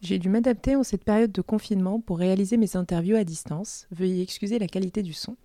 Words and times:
J'ai 0.00 0.18
dû 0.18 0.28
m'adapter 0.28 0.76
en 0.76 0.84
cette 0.84 1.04
période 1.04 1.32
de 1.32 1.42
confinement 1.42 2.00
pour 2.00 2.18
réaliser 2.18 2.56
mes 2.56 2.76
interviews 2.76 3.16
à 3.16 3.24
distance. 3.24 3.88
Veuillez 3.90 4.22
excuser 4.22 4.60
la 4.60 4.68
qualité 4.68 5.02
du 5.02 5.12
son. 5.12 5.36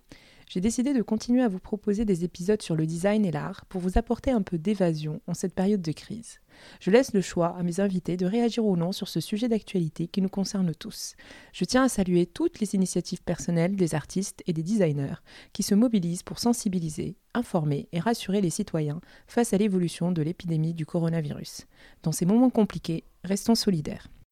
J'ai 0.48 0.60
décidé 0.60 0.92
de 0.92 1.02
continuer 1.02 1.42
à 1.42 1.48
vous 1.48 1.58
proposer 1.58 2.04
des 2.04 2.22
épisodes 2.22 2.62
sur 2.62 2.76
le 2.76 2.86
design 2.86 3.24
et 3.24 3.32
l'art 3.32 3.64
pour 3.66 3.80
vous 3.80 3.98
apporter 3.98 4.30
un 4.30 4.42
peu 4.42 4.56
d'évasion 4.56 5.20
en 5.26 5.34
cette 5.34 5.54
période 5.54 5.82
de 5.82 5.90
crise. 5.90 6.38
Je 6.78 6.92
laisse 6.92 7.14
le 7.14 7.20
choix 7.20 7.56
à 7.56 7.64
mes 7.64 7.80
invités 7.80 8.16
de 8.16 8.26
réagir 8.26 8.64
ou 8.64 8.76
non 8.76 8.92
sur 8.92 9.08
ce 9.08 9.18
sujet 9.18 9.48
d'actualité 9.48 10.06
qui 10.06 10.22
nous 10.22 10.28
concerne 10.28 10.72
tous. 10.72 11.16
Je 11.52 11.64
tiens 11.64 11.84
à 11.84 11.88
saluer 11.88 12.26
toutes 12.26 12.60
les 12.60 12.76
initiatives 12.76 13.22
personnelles 13.22 13.74
des 13.74 13.96
artistes 13.96 14.44
et 14.46 14.52
des 14.52 14.62
designers 14.62 15.16
qui 15.52 15.64
se 15.64 15.74
mobilisent 15.74 16.22
pour 16.22 16.38
sensibiliser, 16.38 17.16
informer 17.32 17.88
et 17.90 17.98
rassurer 17.98 18.40
les 18.40 18.50
citoyens 18.50 19.00
face 19.26 19.52
à 19.52 19.58
l'évolution 19.58 20.12
de 20.12 20.22
l'épidémie 20.22 20.74
du 20.74 20.86
coronavirus. 20.86 21.66
Dans 22.04 22.12
ces 22.12 22.26
moments 22.26 22.50
compliqués, 22.50 23.02
restons 23.24 23.56
solidaires. 23.56 24.08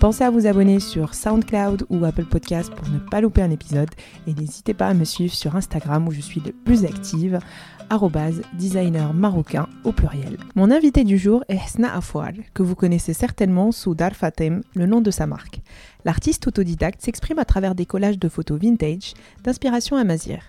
Pensez 0.00 0.24
à 0.24 0.30
vous 0.30 0.46
abonner 0.46 0.78
sur 0.78 1.14
SoundCloud 1.14 1.86
ou 1.88 2.04
Apple 2.04 2.26
Podcast 2.26 2.70
pour 2.70 2.88
ne 2.90 2.98
pas 2.98 3.22
louper 3.22 3.40
un 3.40 3.50
épisode 3.50 3.88
et 4.26 4.34
n'hésitez 4.34 4.74
pas 4.74 4.88
à 4.88 4.94
me 4.94 5.04
suivre 5.04 5.34
sur 5.34 5.56
Instagram 5.56 6.06
où 6.06 6.12
je 6.12 6.20
suis 6.20 6.42
le 6.44 6.52
plus 6.52 6.84
active 6.84 7.40
designer 8.54 9.14
marocain 9.14 9.68
au 9.84 9.92
pluriel. 9.92 10.36
Mon 10.54 10.70
invité 10.70 11.04
du 11.04 11.18
jour 11.18 11.44
est 11.48 11.56
Hesna 11.56 11.94
Afoual, 11.94 12.34
que 12.52 12.62
vous 12.62 12.74
connaissez 12.74 13.14
certainement 13.14 13.72
sous 13.72 13.94
Dar 13.94 14.14
Fatem, 14.14 14.62
le 14.74 14.86
nom 14.86 15.00
de 15.00 15.10
sa 15.10 15.26
marque. 15.26 15.60
L'artiste 16.04 16.46
autodidacte 16.46 17.00
s'exprime 17.02 17.38
à 17.38 17.44
travers 17.44 17.74
des 17.74 17.86
collages 17.86 18.18
de 18.18 18.28
photos 18.28 18.60
vintage 18.60 19.14
d'inspiration 19.44 19.96
amazir. 19.96 20.40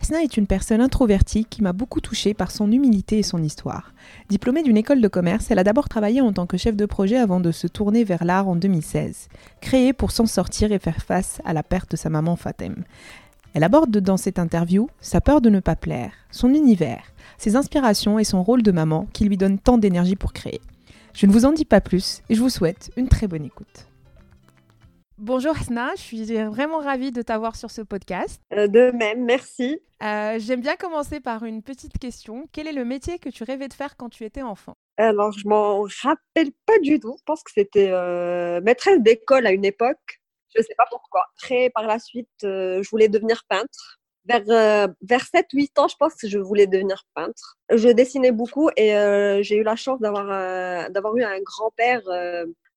Sna 0.00 0.22
est 0.22 0.36
une 0.36 0.46
personne 0.46 0.80
introvertie 0.80 1.44
qui 1.44 1.62
m'a 1.62 1.72
beaucoup 1.72 2.00
touchée 2.00 2.34
par 2.34 2.50
son 2.50 2.70
humilité 2.70 3.18
et 3.18 3.22
son 3.22 3.42
histoire. 3.42 3.92
Diplômée 4.28 4.62
d'une 4.62 4.76
école 4.76 5.00
de 5.00 5.08
commerce, 5.08 5.50
elle 5.50 5.58
a 5.58 5.64
d'abord 5.64 5.88
travaillé 5.88 6.20
en 6.20 6.32
tant 6.32 6.46
que 6.46 6.56
chef 6.56 6.76
de 6.76 6.86
projet 6.86 7.16
avant 7.16 7.40
de 7.40 7.52
se 7.52 7.66
tourner 7.66 8.04
vers 8.04 8.24
l'art 8.24 8.48
en 8.48 8.56
2016, 8.56 9.28
créée 9.60 9.92
pour 9.92 10.10
s'en 10.10 10.26
sortir 10.26 10.72
et 10.72 10.78
faire 10.78 11.02
face 11.02 11.40
à 11.44 11.52
la 11.52 11.62
perte 11.62 11.92
de 11.92 11.96
sa 11.96 12.10
maman 12.10 12.36
Fatem. 12.36 12.84
Elle 13.54 13.64
aborde 13.64 13.96
dans 13.98 14.16
cette 14.16 14.38
interview 14.38 14.88
sa 15.00 15.20
peur 15.20 15.40
de 15.40 15.48
ne 15.48 15.60
pas 15.60 15.76
plaire, 15.76 16.12
son 16.30 16.52
univers, 16.52 17.04
ses 17.38 17.56
inspirations 17.56 18.18
et 18.18 18.24
son 18.24 18.42
rôle 18.42 18.62
de 18.62 18.72
maman 18.72 19.06
qui 19.12 19.24
lui 19.24 19.36
donne 19.36 19.58
tant 19.58 19.78
d'énergie 19.78 20.16
pour 20.16 20.32
créer. 20.32 20.60
Je 21.14 21.26
ne 21.26 21.32
vous 21.32 21.44
en 21.44 21.52
dis 21.52 21.64
pas 21.64 21.80
plus 21.80 22.22
et 22.28 22.34
je 22.34 22.40
vous 22.40 22.50
souhaite 22.50 22.90
une 22.96 23.08
très 23.08 23.28
bonne 23.28 23.44
écoute. 23.44 23.86
Bonjour 25.18 25.56
Hasna, 25.56 25.92
je 25.94 26.00
suis 26.00 26.24
vraiment 26.24 26.80
ravie 26.80 27.12
de 27.12 27.22
t'avoir 27.22 27.54
sur 27.54 27.70
ce 27.70 27.82
podcast. 27.82 28.42
Euh, 28.52 28.66
de 28.66 28.90
même, 28.90 29.24
merci. 29.24 29.78
Euh, 30.02 30.40
j'aime 30.40 30.60
bien 30.60 30.74
commencer 30.74 31.20
par 31.20 31.44
une 31.44 31.62
petite 31.62 31.98
question. 31.98 32.48
Quel 32.50 32.66
est 32.66 32.72
le 32.72 32.84
métier 32.84 33.20
que 33.20 33.28
tu 33.28 33.44
rêvais 33.44 33.68
de 33.68 33.74
faire 33.74 33.96
quand 33.96 34.08
tu 34.08 34.24
étais 34.24 34.42
enfant? 34.42 34.74
Alors, 34.96 35.30
je 35.30 35.46
m'en 35.46 35.82
rappelle 36.02 36.50
pas 36.66 36.80
du 36.80 36.98
tout. 36.98 37.14
Je 37.16 37.22
pense 37.24 37.44
que 37.44 37.52
c'était 37.54 37.90
euh, 37.92 38.60
maîtresse 38.62 39.00
d'école 39.02 39.46
à 39.46 39.52
une 39.52 39.64
époque. 39.64 40.20
Je 40.52 40.60
ne 40.60 40.64
sais 40.64 40.74
pas 40.76 40.86
pourquoi. 40.90 41.22
Après, 41.36 41.70
par 41.70 41.86
la 41.86 42.00
suite, 42.00 42.28
je 42.42 42.88
voulais 42.90 43.08
devenir 43.08 43.44
peintre. 43.48 44.00
Vers, 44.24 44.44
vers 45.02 45.22
7-8 45.22 45.80
ans, 45.80 45.86
je 45.86 45.96
pense 45.96 46.14
que 46.16 46.26
je 46.26 46.38
voulais 46.38 46.66
devenir 46.66 47.04
peintre. 47.14 47.56
Je 47.70 47.88
dessinais 47.88 48.32
beaucoup 48.32 48.68
et 48.76 48.90
j'ai 49.42 49.56
eu 49.56 49.62
la 49.62 49.76
chance 49.76 50.00
d'avoir 50.00 50.26
d'avoir 50.90 51.16
eu 51.16 51.22
un 51.22 51.40
grand-père 51.40 52.02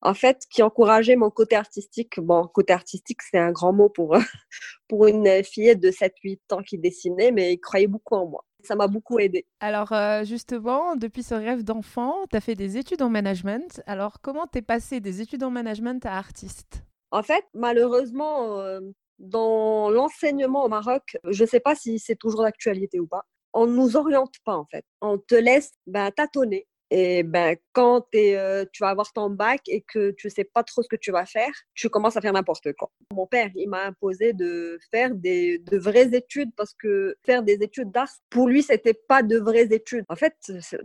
en 0.00 0.14
fait, 0.14 0.44
qui 0.50 0.62
encourageait 0.62 1.16
mon 1.16 1.30
côté 1.30 1.56
artistique. 1.56 2.20
Bon, 2.20 2.46
côté 2.46 2.72
artistique, 2.72 3.20
c'est 3.22 3.38
un 3.38 3.50
grand 3.50 3.72
mot 3.72 3.88
pour, 3.88 4.16
pour 4.88 5.06
une 5.06 5.42
fillette 5.44 5.80
de 5.80 5.90
7-8 5.90 6.38
ans 6.52 6.62
qui 6.62 6.78
dessinait, 6.78 7.32
mais 7.32 7.54
il 7.54 7.58
croyait 7.58 7.86
beaucoup 7.86 8.14
en 8.14 8.26
moi. 8.26 8.44
Ça 8.64 8.74
m'a 8.74 8.88
beaucoup 8.88 9.18
aidé. 9.18 9.46
Alors, 9.60 9.92
euh, 9.92 10.24
justement, 10.24 10.96
depuis 10.96 11.22
ce 11.22 11.34
rêve 11.34 11.62
d'enfant, 11.62 12.26
tu 12.30 12.36
as 12.36 12.40
fait 12.40 12.54
des 12.54 12.76
études 12.76 13.02
en 13.02 13.08
management. 13.08 13.82
Alors, 13.86 14.20
comment 14.20 14.46
t'es 14.46 14.62
passé 14.62 15.00
des 15.00 15.20
études 15.20 15.44
en 15.44 15.50
management 15.50 16.04
à 16.06 16.16
artiste? 16.16 16.82
En 17.10 17.22
fait, 17.22 17.44
malheureusement, 17.54 18.60
euh, 18.60 18.80
dans 19.18 19.90
l'enseignement 19.90 20.64
au 20.64 20.68
Maroc, 20.68 21.16
je 21.24 21.44
ne 21.44 21.48
sais 21.48 21.60
pas 21.60 21.74
si 21.74 21.98
c'est 21.98 22.16
toujours 22.16 22.42
d'actualité 22.42 23.00
ou 23.00 23.06
pas, 23.06 23.22
on 23.52 23.66
ne 23.66 23.74
nous 23.74 23.96
oriente 23.96 24.34
pas, 24.44 24.56
en 24.56 24.66
fait. 24.66 24.84
On 25.00 25.18
te 25.18 25.34
laisse 25.34 25.72
ben, 25.86 26.10
tâtonner 26.10 26.66
et 26.90 27.22
ben, 27.22 27.56
quand 27.72 28.06
tu 28.10 28.34
vas 28.80 28.88
avoir 28.88 29.12
ton 29.12 29.30
bac 29.30 29.60
et 29.66 29.82
que 29.82 30.10
tu 30.12 30.30
sais 30.30 30.44
pas 30.44 30.62
trop 30.62 30.82
ce 30.82 30.88
que 30.88 30.96
tu 30.96 31.10
vas 31.10 31.26
faire, 31.26 31.52
tu 31.74 31.90
commences 31.90 32.16
à 32.16 32.20
faire 32.20 32.32
n'importe 32.32 32.72
quoi. 32.72 32.90
Mon 33.12 33.26
père, 33.26 33.50
il 33.54 33.68
m'a 33.68 33.84
imposé 33.84 34.32
de 34.32 34.78
faire 34.90 35.14
des, 35.14 35.58
de 35.58 35.76
vraies 35.76 36.14
études 36.14 36.50
parce 36.56 36.74
que 36.74 37.16
faire 37.26 37.42
des 37.42 37.54
études 37.60 37.90
d'art, 37.90 38.08
pour 38.30 38.48
lui, 38.48 38.62
c'était 38.62 38.94
pas 38.94 39.22
de 39.22 39.38
vraies 39.38 39.68
études. 39.70 40.04
En 40.08 40.16
fait, 40.16 40.34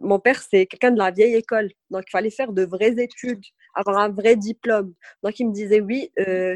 mon 0.01 0.19
père, 0.19 0.41
c'est 0.41 0.65
quelqu'un 0.65 0.91
de 0.91 0.97
la 0.97 1.11
vieille 1.11 1.35
école. 1.35 1.69
Donc, 1.89 2.03
il 2.07 2.11
fallait 2.11 2.29
faire 2.29 2.51
de 2.51 2.65
vraies 2.65 3.01
études, 3.01 3.43
avoir 3.73 3.99
un 3.99 4.09
vrai 4.09 4.35
diplôme. 4.35 4.93
Donc, 5.23 5.39
il 5.39 5.47
me 5.47 5.53
disait, 5.53 5.79
oui, 5.79 6.11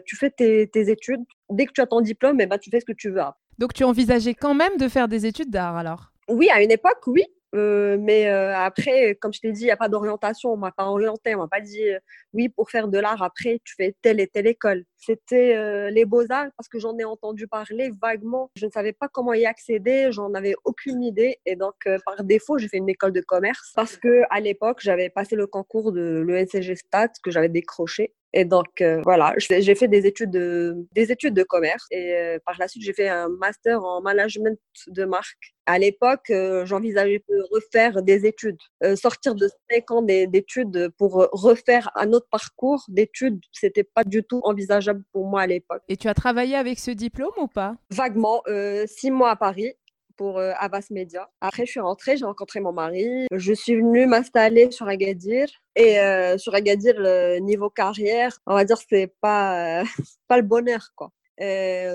tu 0.06 0.16
fais 0.18 0.30
tes, 0.30 0.68
tes, 0.68 0.90
études. 0.90 1.24
Dès 1.50 1.66
que 1.66 1.72
tu 1.72 1.82
as 1.82 1.88
ton 1.88 2.02
diplôme, 2.02 2.42
et 2.42 2.44
eh 2.44 2.48
ben, 2.48 2.58
tu 2.58 2.70
fais 2.70 2.82
ce 2.82 2.86
que 2.86 2.94
tu 2.94 3.10
veux. 3.10 3.22
Donc, 3.58 3.74
tu 3.74 3.86
envisageais 3.86 4.34
quand 4.34 4.54
même 4.54 4.76
de 4.78 4.90
faire 4.90 5.08
des 5.08 5.26
études 5.26 5.50
d'art 5.50 5.78
alors? 5.78 6.12
Oui, 6.28 6.50
à 6.50 6.62
une 6.62 6.72
époque, 6.72 7.00
oui. 7.08 7.24
Euh, 7.56 7.98
mais 8.00 8.28
euh, 8.28 8.56
après, 8.56 9.16
comme 9.16 9.34
je 9.34 9.40
t'ai 9.40 9.52
dit, 9.52 9.62
il 9.62 9.66
n'y 9.66 9.72
a 9.72 9.78
pas 9.78 9.90
d'orientation. 9.90 10.52
On 10.52 10.58
m'a 10.58 10.72
pas 10.72 10.86
orienté. 10.86 11.36
On 11.36 11.40
m'a 11.40 11.48
pas 11.48 11.62
dit, 11.62 11.88
euh, 11.90 12.00
oui, 12.34 12.50
pour 12.50 12.70
faire 12.70 12.88
de 12.88 12.98
l'art, 12.98 13.22
après, 13.22 13.60
tu 13.64 13.76
fais 13.76 13.96
telle 14.02 14.20
et 14.20 14.28
telle 14.28 14.48
école. 14.48 14.84
C'était 14.98 15.92
les 15.92 16.06
beaux-arts 16.06 16.50
parce 16.58 16.68
que 16.68 16.80
j'en 16.80 16.98
ai 16.98 17.04
entendu 17.04 17.48
parler 17.48 17.92
vaguement. 18.02 18.50
Je 18.56 18.66
ne 18.66 18.72
savais 18.72 18.94
pas 18.94 19.08
comment 19.08 19.34
y 19.34 19.46
accéder. 19.46 20.10
J'en 20.12 20.34
avais 20.34 20.56
aucune 20.66 21.04
idée. 21.04 21.40
Et 21.46 21.56
donc, 21.56 21.76
par 22.04 22.24
défaut, 22.24 22.58
j'ai 22.58 22.68
fait 22.68 22.78
une 22.78 22.90
école 22.90 23.14
de 23.14 23.22
commerce 23.22 23.72
parce 23.76 23.96
que 23.96 24.24
à 24.32 24.40
l'époque, 24.40 24.80
j'avais 24.82 25.10
passé 25.10 25.36
le 25.36 25.48
concours 25.48 25.92
de 25.92 26.24
l'ENCG 26.28 26.76
Stats 26.76 27.14
que 27.24 27.32
j'avais 27.32 27.48
décroché. 27.48 28.14
Et 28.40 28.46
donc, 28.46 28.84
voilà, 29.04 29.34
j'ai 29.38 29.74
fait 29.74 29.88
des 29.88 30.06
études 30.06 30.30
de, 30.30 30.76
des 30.94 31.12
études 31.12 31.34
de 31.34 31.44
commerce. 31.44 31.86
Et 31.90 32.38
par 32.46 32.56
la 32.60 32.68
suite, 32.68 32.84
j'ai 32.84 32.94
fait 32.94 33.10
un 33.10 33.30
master 33.30 33.84
en 33.84 34.02
management 34.02 34.60
de 34.88 35.06
marque 35.06 35.56
à 35.68 35.78
l'époque, 35.78 36.30
euh, 36.30 36.66
j'envisageais 36.66 37.22
de 37.30 37.44
refaire 37.52 38.02
des 38.02 38.26
études, 38.26 38.58
euh, 38.84 38.96
sortir 38.96 39.36
de 39.36 39.50
5 39.70 39.92
ans 39.92 40.02
d'études 40.02 40.90
pour 40.98 41.28
refaire 41.34 41.92
un 41.96 42.14
autre 42.14 42.28
parcours 42.32 42.86
d'études. 42.88 43.42
C'était 43.52 43.84
pas 43.84 44.06
du 44.06 44.24
tout 44.24 44.40
envisageable 44.44 45.04
pour 45.12 45.28
moi 45.28 45.42
à 45.42 45.48
l'époque. 45.48 45.84
Et 45.90 45.98
tu 45.98 46.08
as 46.08 46.14
travaillé 46.14 46.56
avec 46.56 46.80
ce 46.80 46.92
diplôme 46.92 47.34
ou 47.38 47.48
pas? 47.48 47.76
Vaguement, 47.92 48.42
euh, 48.48 48.86
six 48.88 49.12
mois 49.12 49.32
à 49.32 49.36
Paris 49.36 49.74
pour 50.18 50.40
Avas 50.40 50.88
Media. 50.92 51.30
Après, 51.42 51.66
je 51.66 51.72
suis 51.72 51.80
rentrée, 51.80 52.18
j'ai 52.18 52.26
rencontré 52.26 52.60
mon 52.60 52.74
mari. 52.74 53.28
Je 53.32 53.54
suis 53.54 53.76
venue 53.76 54.08
m'installer 54.08 54.72
sur 54.72 54.88
Agadir. 54.88 55.48
Et 55.76 55.98
sur 56.38 56.56
Agadir, 56.56 56.96
le 56.98 57.40
niveau 57.40 57.70
carrière, 57.70 58.38
on 58.46 58.56
va 58.56 58.66
dire, 58.66 58.78
c'est 58.90 59.14
pas, 59.22 59.84
pas 60.28 60.38
le 60.38 60.44
bonheur, 60.44 60.92
quoi. 60.96 61.12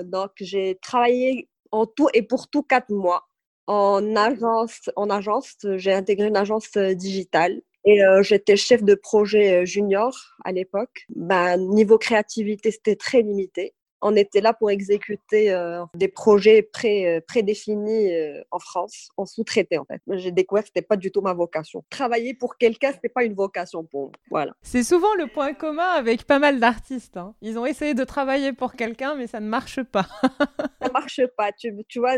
donc, 0.03 0.31
j'ai 0.39 0.79
travaillé 0.81 1.49
en 1.71 1.85
tout 1.85 2.07
et 2.13 2.21
pour 2.21 2.49
tout 2.49 2.63
quatre 2.63 2.91
mois 2.91 3.27
en 3.67 4.15
agence, 4.15 4.89
en 4.95 5.09
agence 5.09 5.55
j'ai 5.77 5.93
intégré 5.93 6.27
une 6.27 6.37
agence 6.37 6.69
euh, 6.77 6.93
digitale 6.93 7.61
et 7.85 8.03
euh, 8.03 8.21
j'étais 8.21 8.55
chef 8.55 8.83
de 8.83 8.95
projet 8.95 9.61
euh, 9.61 9.65
junior 9.65 10.15
à 10.45 10.51
l'époque. 10.51 11.05
Ben, 11.15 11.57
niveau 11.57 11.97
créativité, 11.97 12.71
c'était 12.71 12.95
très 12.95 13.21
limité. 13.21 13.73
On 14.05 14.15
était 14.15 14.41
là 14.41 14.53
pour 14.53 14.69
exécuter 14.69 15.55
des 15.95 16.07
projets 16.07 16.61
pré, 16.61 17.21
prédéfinis 17.27 18.11
en 18.51 18.59
France, 18.59 19.09
en 19.17 19.25
sous-traité 19.25 19.77
en 19.77 19.85
fait. 19.85 20.01
J'ai 20.07 20.31
découvert 20.31 20.63
que 20.63 20.69
c'était 20.69 20.85
pas 20.85 20.97
du 20.97 21.11
tout 21.11 21.21
ma 21.21 21.33
vocation. 21.33 21.83
Travailler 21.89 22.33
pour 22.33 22.57
quelqu'un, 22.57 22.91
c'était 22.91 23.09
pas 23.09 23.23
une 23.23 23.33
vocation 23.33 23.83
pour 23.83 24.01
moi. 24.01 24.11
Voilà. 24.29 24.53
C'est 24.61 24.83
souvent 24.83 25.13
le 25.15 25.27
point 25.27 25.53
commun 25.53 25.89
avec 25.95 26.25
pas 26.25 26.39
mal 26.39 26.59
d'artistes. 26.59 27.17
Hein. 27.17 27.35
Ils 27.41 27.57
ont 27.57 27.65
essayé 27.65 27.93
de 27.93 28.03
travailler 28.03 28.53
pour 28.53 28.73
quelqu'un, 28.73 29.15
mais 29.15 29.27
ça 29.27 29.39
ne 29.39 29.47
marche 29.47 29.81
pas. 29.83 30.07
ça 30.81 30.91
marche 30.91 31.21
pas. 31.37 31.51
Tu, 31.51 31.73
tu 31.87 31.99
vois, 31.99 32.15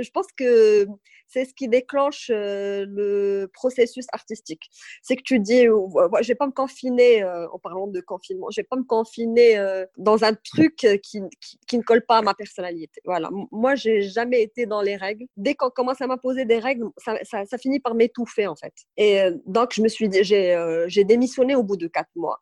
je 0.00 0.10
pense 0.10 0.26
que 0.36 0.86
c'est 1.32 1.44
ce 1.46 1.54
qui 1.54 1.68
déclenche 1.68 2.30
le 2.30 3.46
processus 3.52 4.04
artistique. 4.12 4.62
C'est 5.02 5.16
que 5.16 5.22
tu 5.22 5.40
dis, 5.40 5.62
je 5.62 6.28
vais 6.28 6.34
pas 6.34 6.46
me 6.46 6.52
confiner, 6.52 7.24
en 7.24 7.58
parlant 7.58 7.86
de 7.86 8.00
confinement, 8.00 8.48
je 8.50 8.60
vais 8.60 8.66
pas 8.68 8.76
me 8.76 8.84
confiner 8.84 9.56
dans 9.96 10.24
un 10.24 10.34
truc 10.34 10.76
qui, 11.02 11.22
qui, 11.66 11.78
ne 11.78 11.82
colle 11.82 12.04
pas 12.04 12.18
à 12.18 12.22
ma 12.22 12.34
personnalité. 12.34 13.00
Voilà. 13.04 13.30
Moi, 13.50 13.74
j'ai 13.74 14.02
jamais 14.02 14.42
été 14.42 14.66
dans 14.66 14.82
les 14.82 14.96
règles. 14.96 15.26
Dès 15.36 15.54
qu'on 15.54 15.70
commence 15.70 16.00
à 16.00 16.06
m'imposer 16.06 16.44
des 16.44 16.58
règles, 16.58 16.84
ça, 16.98 17.58
finit 17.58 17.80
par 17.80 17.94
m'étouffer, 17.94 18.46
en 18.46 18.56
fait. 18.56 18.74
Et 18.96 19.22
donc, 19.46 19.72
je 19.74 19.82
me 19.82 19.88
suis 19.88 20.10
j'ai 20.22 21.04
démissionné 21.04 21.54
au 21.54 21.62
bout 21.62 21.76
de 21.76 21.88
quatre 21.88 22.10
mois. 22.14 22.40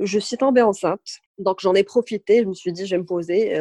je 0.00 0.18
suis 0.18 0.38
tombée 0.38 0.62
enceinte. 0.62 1.20
Donc, 1.38 1.60
j'en 1.60 1.74
ai 1.74 1.84
profité. 1.84 2.42
Je 2.42 2.48
me 2.48 2.54
suis 2.54 2.72
dit, 2.72 2.86
je 2.86 2.94
vais 2.94 3.00
me 3.00 3.06
poser. 3.06 3.54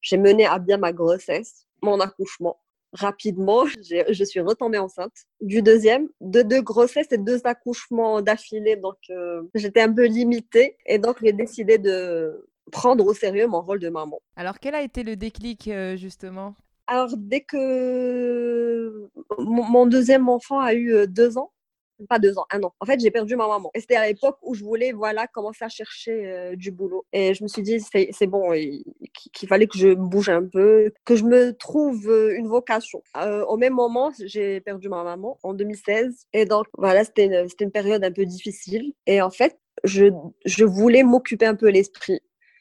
j'ai 0.00 0.16
mené 0.16 0.46
à 0.46 0.58
bien 0.58 0.78
ma 0.78 0.92
grossesse, 0.92 1.66
mon 1.82 2.00
accouchement 2.00 2.58
rapidement, 2.92 3.66
je 3.66 4.24
suis 4.24 4.40
retombée 4.40 4.78
enceinte 4.78 5.12
du 5.40 5.62
deuxième, 5.62 6.08
de 6.20 6.42
deux 6.42 6.62
grossesses 6.62 7.12
et 7.12 7.18
deux 7.18 7.40
accouchements 7.44 8.20
d'affilée. 8.20 8.76
Donc, 8.76 8.96
euh, 9.10 9.42
j'étais 9.54 9.82
un 9.82 9.92
peu 9.92 10.06
limitée 10.06 10.76
et 10.86 10.98
donc 10.98 11.18
j'ai 11.22 11.32
décidé 11.32 11.78
de 11.78 12.48
prendre 12.72 13.04
au 13.06 13.14
sérieux 13.14 13.46
mon 13.46 13.62
rôle 13.62 13.80
de 13.80 13.88
maman. 13.88 14.20
Alors, 14.36 14.58
quel 14.58 14.74
a 14.74 14.82
été 14.82 15.02
le 15.02 15.16
déclic 15.16 15.68
euh, 15.68 15.96
justement? 15.96 16.54
Alors, 16.86 17.10
dès 17.16 17.42
que 17.42 19.08
mon 19.38 19.86
deuxième 19.86 20.28
enfant 20.28 20.58
a 20.58 20.74
eu 20.74 20.92
euh, 20.92 21.06
deux 21.06 21.38
ans, 21.38 21.52
pas 22.06 22.18
deux 22.18 22.38
ans, 22.38 22.46
un 22.50 22.62
an. 22.62 22.74
En 22.80 22.86
fait, 22.86 23.00
j'ai 23.00 23.10
perdu 23.10 23.36
ma 23.36 23.46
maman. 23.46 23.70
Et 23.74 23.80
c'était 23.80 23.96
à 23.96 24.06
l'époque 24.06 24.38
où 24.42 24.54
je 24.54 24.64
voulais, 24.64 24.92
voilà, 24.92 25.26
commencer 25.26 25.64
à 25.64 25.68
chercher 25.68 26.26
euh, 26.26 26.56
du 26.56 26.70
boulot. 26.70 27.04
Et 27.12 27.34
je 27.34 27.42
me 27.42 27.48
suis 27.48 27.62
dit, 27.62 27.80
c'est 27.80 28.26
bon, 28.26 28.52
qu'il 29.32 29.48
fallait 29.48 29.66
que 29.66 29.78
je 29.78 29.94
bouge 29.94 30.28
un 30.28 30.44
peu, 30.44 30.92
que 31.04 31.16
je 31.16 31.24
me 31.24 31.52
trouve 31.52 32.08
euh, 32.08 32.36
une 32.36 32.48
vocation. 32.48 33.02
Euh, 33.16 33.44
au 33.46 33.56
même 33.56 33.74
moment, 33.74 34.12
j'ai 34.24 34.60
perdu 34.60 34.88
ma 34.88 35.04
maman 35.04 35.38
en 35.42 35.54
2016. 35.54 36.26
Et 36.32 36.44
donc, 36.44 36.66
voilà, 36.76 37.04
c'était 37.04 37.26
une, 37.26 37.46
une, 37.60 37.70
période 37.70 38.04
un 38.04 38.12
peu 38.12 38.24
difficile. 38.26 38.92
Et 39.06 39.22
en 39.22 39.30
fait, 39.30 39.58
je, 39.84 40.06
je 40.44 40.64
voulais 40.64 41.02
m'occuper 41.02 41.46
un 41.46 41.54
peu 41.54 41.68
l'esprit. 41.68 42.20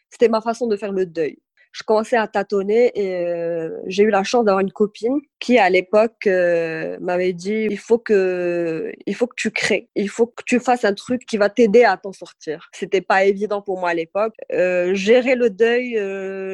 C'était 0.09 0.29
ma 0.29 0.41
façon 0.41 0.67
de 0.67 0.75
faire 0.75 0.91
le 0.91 1.05
deuil 1.05 1.39
je 1.71 1.83
commençais 1.83 2.17
à 2.17 2.27
tâtonner 2.27 2.91
et 2.95 3.27
euh, 3.27 3.69
j'ai 3.85 4.03
eu 4.03 4.09
la 4.09 4.23
chance 4.23 4.43
d'avoir 4.45 4.61
une 4.61 4.71
copine 4.71 5.19
qui 5.39 5.57
à 5.57 5.69
l'époque 5.69 6.27
euh, 6.27 6.97
m'avait 6.99 7.33
dit 7.33 7.67
il 7.69 7.77
faut 7.77 7.99
que 7.99 8.91
il 9.05 9.15
faut 9.15 9.27
que 9.27 9.35
tu 9.37 9.51
crées, 9.51 9.89
il 9.95 10.09
faut 10.09 10.27
que 10.27 10.43
tu 10.45 10.59
fasses 10.59 10.83
un 10.83 10.93
truc 10.93 11.25
qui 11.25 11.37
va 11.37 11.49
t'aider 11.49 11.83
à 11.83 11.97
t'en 11.97 12.11
sortir. 12.11 12.69
C'était 12.73 13.01
pas 13.01 13.25
évident 13.25 13.61
pour 13.61 13.79
moi 13.79 13.89
à 13.89 13.93
l'époque. 13.93 14.33
Euh, 14.51 14.93
gérer 14.93 15.35
le 15.35 15.49
deuil, 15.49 15.93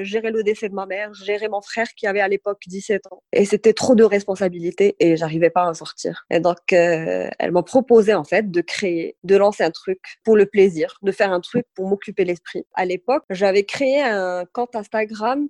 gérer 0.05 0.31
le 0.31 0.43
décès 0.43 0.69
de 0.69 0.75
ma 0.75 0.85
mère, 0.85 1.13
gérer 1.13 1.47
mon 1.47 1.61
frère 1.61 1.87
qui 1.95 2.07
avait 2.07 2.21
à 2.21 2.27
l'époque 2.27 2.59
17 2.67 3.07
ans 3.11 3.23
et 3.31 3.45
c'était 3.45 3.73
trop 3.73 3.95
de 3.95 4.03
responsabilités 4.03 4.95
et 4.99 5.15
j'arrivais 5.15 5.49
pas 5.49 5.63
à 5.63 5.69
en 5.69 5.73
sortir. 5.73 6.25
Et 6.29 6.39
donc 6.39 6.57
elle 6.71 7.51
m'a 7.51 7.63
proposé 7.63 8.13
en 8.13 8.23
fait 8.23 8.51
de 8.51 8.61
créer, 8.61 9.15
de 9.23 9.35
lancer 9.37 9.63
un 9.63 9.71
truc 9.71 9.99
pour 10.23 10.35
le 10.35 10.45
plaisir, 10.45 10.97
de 11.01 11.11
faire 11.11 11.31
un 11.31 11.41
truc 11.41 11.65
pour 11.73 11.87
m'occuper 11.87 12.25
l'esprit. 12.25 12.65
À 12.73 12.85
l'époque, 12.85 13.23
j'avais 13.29 13.63
créé 13.63 14.01
un 14.01 14.45
compte 14.51 14.75
Instagram 14.75 15.04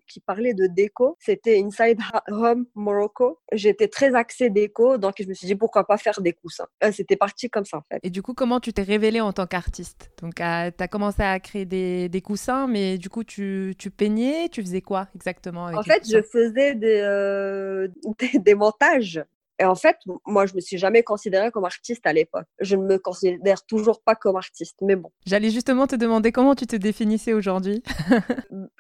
qui 0.07 0.19
parlait 0.19 0.53
de 0.53 0.67
déco. 0.67 1.17
C'était 1.19 1.61
Inside 1.61 1.99
Home 2.29 2.65
Morocco. 2.75 3.39
J'étais 3.51 3.87
très 3.87 4.15
axée 4.15 4.49
déco, 4.49 4.97
donc 4.97 5.15
je 5.19 5.27
me 5.27 5.33
suis 5.33 5.47
dit 5.47 5.55
pourquoi 5.55 5.85
pas 5.85 5.97
faire 5.97 6.21
des 6.21 6.33
coussins. 6.33 6.67
Euh, 6.83 6.91
c'était 6.91 7.15
parti 7.15 7.49
comme 7.49 7.65
ça 7.65 7.77
en 7.77 7.81
fait. 7.81 7.99
Et 8.03 8.09
du 8.09 8.21
coup, 8.21 8.33
comment 8.33 8.59
tu 8.59 8.73
t'es 8.73 8.83
révélée 8.83 9.21
en 9.21 9.33
tant 9.33 9.47
qu'artiste? 9.47 10.11
Donc, 10.21 10.35
tu 10.35 10.43
as 10.43 10.87
commencé 10.89 11.21
à 11.21 11.39
créer 11.39 11.65
des, 11.65 12.09
des, 12.09 12.21
coussins, 12.21 12.67
mais 12.67 12.97
du 12.97 13.09
coup, 13.09 13.23
tu, 13.23 13.75
tu 13.77 13.91
peignais, 13.91 14.49
tu 14.49 14.61
faisais 14.61 14.81
quoi 14.81 15.07
exactement 15.15 15.65
En 15.65 15.83
fait, 15.83 16.03
je 16.09 16.21
faisais 16.21 16.75
des, 16.75 17.01
euh, 17.01 17.87
des, 18.19 18.39
des 18.39 18.55
montages 18.55 19.23
et 19.59 19.63
en 19.63 19.75
fait, 19.75 19.97
moi, 20.25 20.45
je 20.45 20.53
me 20.53 20.59
suis 20.59 20.77
jamais 20.77 21.01
considérée 21.01 21.49
comme 21.49 21.63
artiste 21.63 22.05
à 22.05 22.11
l'époque. 22.11 22.45
Je 22.59 22.75
ne 22.75 22.83
me 22.83 22.97
considère 22.97 23.65
toujours 23.65 24.01
pas 24.01 24.15
comme 24.15 24.35
artiste, 24.35 24.77
mais 24.81 24.95
bon. 24.95 25.11
J'allais 25.25 25.49
justement 25.49 25.87
te 25.87 25.95
demander 25.95 26.33
comment 26.33 26.55
tu 26.55 26.67
te 26.67 26.75
définissais 26.75 27.31
aujourd'hui. 27.31 27.81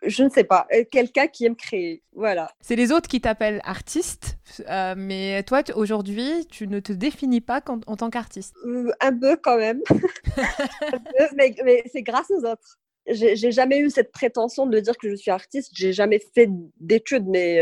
je 0.03 0.23
ne 0.23 0.29
sais 0.29 0.43
pas. 0.43 0.67
Euh, 0.73 0.83
quelqu'un 0.91 1.27
qui 1.27 1.45
aime 1.45 1.55
créer, 1.55 2.03
voilà. 2.13 2.49
C'est 2.59 2.75
les 2.75 2.91
autres 2.91 3.07
qui 3.07 3.21
t'appellent 3.21 3.61
artiste, 3.63 4.37
euh, 4.69 4.95
mais 4.97 5.43
toi, 5.43 5.61
aujourd'hui, 5.75 6.45
tu 6.51 6.67
ne 6.67 6.81
te 6.81 6.91
définis 6.91 7.41
pas 7.41 7.61
en, 7.67 7.79
en 7.87 7.95
tant 7.95 8.09
qu'artiste. 8.09 8.53
Euh, 8.65 8.91
un 8.99 9.17
peu 9.17 9.37
quand 9.37 9.57
même. 9.57 9.81
mais, 11.37 11.55
mais 11.63 11.83
c'est 11.91 12.03
grâce 12.03 12.29
aux 12.31 12.45
autres 12.45 12.79
j'ai 13.07 13.51
jamais 13.51 13.77
eu 13.77 13.91
cette 13.91 14.11
prétention 14.11 14.65
de 14.65 14.79
dire 14.79 14.97
que 14.97 15.07
je 15.11 15.13
suis 15.13 15.29
artiste. 15.29 15.69
J'ai 15.75 15.93
jamais 15.93 16.19
fait 16.33 16.49
d'études, 16.79 17.27
mais 17.27 17.61